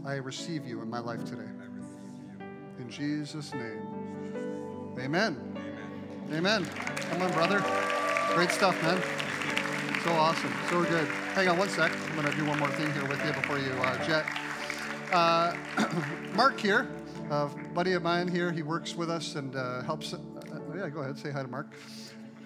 [0.06, 1.48] I receive you in my life today.
[2.80, 4.94] In Jesus' name.
[5.00, 5.38] Amen.
[6.34, 6.66] Amen.
[6.66, 7.64] Come on, brother.
[8.36, 9.02] Great stuff, man.
[10.04, 10.52] So awesome.
[10.70, 11.08] So good.
[11.34, 11.94] Hang on one sec.
[11.94, 14.26] I'm going to do one more thing here with you before you uh, jet.
[15.14, 15.56] Uh,
[16.34, 16.90] Mark here,
[17.30, 20.14] a buddy of mine here, he works with us and uh, helps.
[20.14, 20.20] Uh,
[20.76, 21.18] yeah, go ahead.
[21.18, 21.74] Say hi to Mark.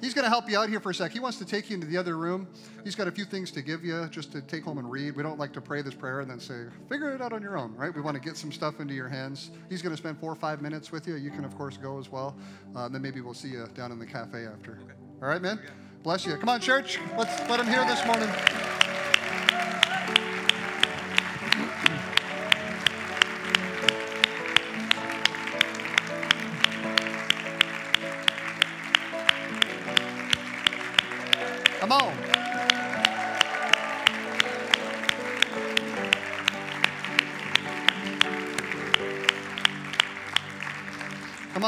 [0.03, 1.13] He's going to help you out here for a sec.
[1.13, 2.45] He wants to take you into the other room.
[2.83, 5.15] He's got a few things to give you just to take home and read.
[5.15, 7.57] We don't like to pray this prayer and then say, figure it out on your
[7.57, 7.95] own, right?
[7.95, 9.51] We want to get some stuff into your hands.
[9.69, 11.15] He's going to spend four or five minutes with you.
[11.15, 12.35] You can, of course, go as well.
[12.75, 14.73] Uh, then maybe we'll see you down in the cafe after.
[14.83, 14.93] Okay.
[15.21, 15.61] All right, man?
[16.03, 16.35] Bless you.
[16.35, 16.99] Come on, church.
[17.17, 18.72] Let's let him hear this morning.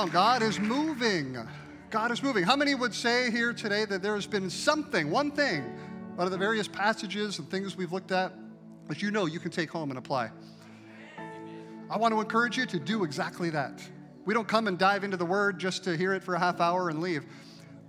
[0.07, 1.37] God is moving.
[1.89, 2.43] God is moving.
[2.43, 5.63] How many would say here today that there has been something, one thing,
[6.17, 8.33] out of the various passages and things we've looked at
[8.87, 10.31] that you know you can take home and apply?
[11.89, 13.81] I want to encourage you to do exactly that.
[14.25, 16.59] We don't come and dive into the word just to hear it for a half
[16.59, 17.25] hour and leave.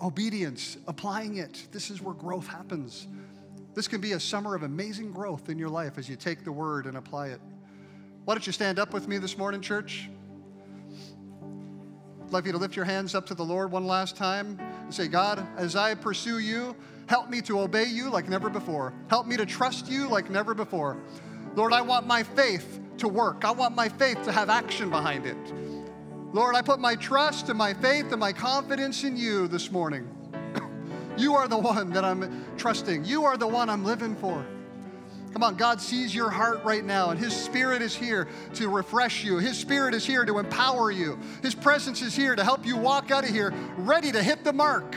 [0.03, 3.07] Obedience, applying it, this is where growth happens.
[3.75, 6.53] This can be a summer of amazing growth in your life as you take the
[6.53, 7.41] word and apply it.
[8.25, 10.09] Why don't you stand up with me this morning, church?
[12.27, 14.93] I'd like you to lift your hands up to the Lord one last time and
[14.93, 16.75] say, God, as I pursue you,
[17.07, 18.93] help me to obey you like never before.
[19.09, 20.97] Help me to trust you like never before.
[21.55, 23.45] Lord, I want my faith to work.
[23.45, 25.37] I want my faith to have action behind it.
[26.33, 30.09] Lord, I put my trust and my faith and my confidence in you this morning.
[31.17, 33.05] you are the one that I'm trusting.
[33.05, 34.45] You are the one I'm living for.
[35.37, 39.23] Come on, God sees your heart right now, and His Spirit is here to refresh
[39.23, 39.37] you.
[39.37, 41.19] His Spirit is here to empower you.
[41.43, 44.53] His presence is here to help you walk out of here ready to hit the
[44.55, 44.97] mark,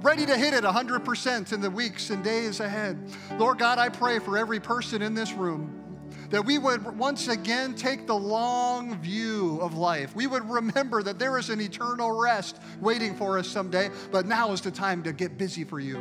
[0.00, 2.98] ready to hit it 100% in the weeks and days ahead.
[3.36, 5.86] Lord God, I pray for every person in this room
[6.30, 10.16] that we would once again take the long view of life.
[10.16, 14.52] We would remember that there is an eternal rest waiting for us someday, but now
[14.52, 16.00] is the time to get busy for you.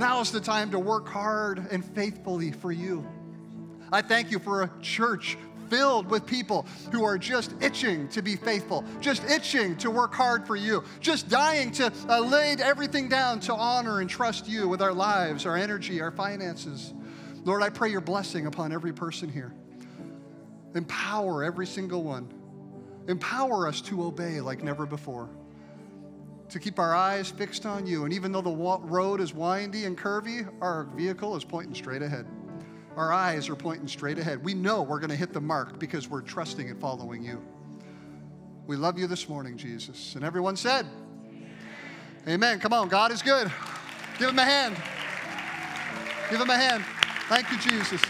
[0.00, 3.06] Now is the time to work hard and faithfully for you.
[3.92, 5.36] I thank you for a church
[5.68, 10.46] filled with people who are just itching to be faithful, just itching to work hard
[10.46, 14.80] for you, just dying to uh, lay everything down to honor and trust you with
[14.80, 16.94] our lives, our energy, our finances.
[17.44, 19.52] Lord, I pray your blessing upon every person here.
[20.74, 22.32] Empower every single one.
[23.06, 25.28] Empower us to obey like never before
[26.50, 28.04] to keep our eyes fixed on you.
[28.04, 32.26] And even though the road is windy and curvy, our vehicle is pointing straight ahead.
[32.96, 34.44] Our eyes are pointing straight ahead.
[34.44, 37.40] We know we're going to hit the mark because we're trusting and following you.
[38.66, 40.14] We love you this morning, Jesus.
[40.16, 40.86] And everyone said,
[41.26, 41.50] Amen.
[42.28, 42.60] Amen.
[42.60, 43.50] Come on, God is good.
[44.18, 44.76] Give him a hand.
[46.30, 46.84] Give him a hand.
[47.28, 48.02] Thank you, Jesus.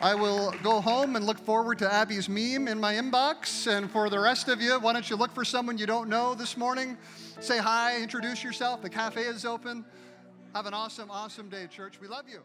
[0.00, 3.66] I will go home and look forward to Abby's meme in my inbox.
[3.66, 6.36] And for the rest of you, why don't you look for someone you don't know
[6.36, 6.96] this morning?
[7.40, 8.80] Say hi, introduce yourself.
[8.80, 9.84] The cafe is open.
[10.54, 12.00] Have an awesome, awesome day, church.
[12.00, 12.42] We love you.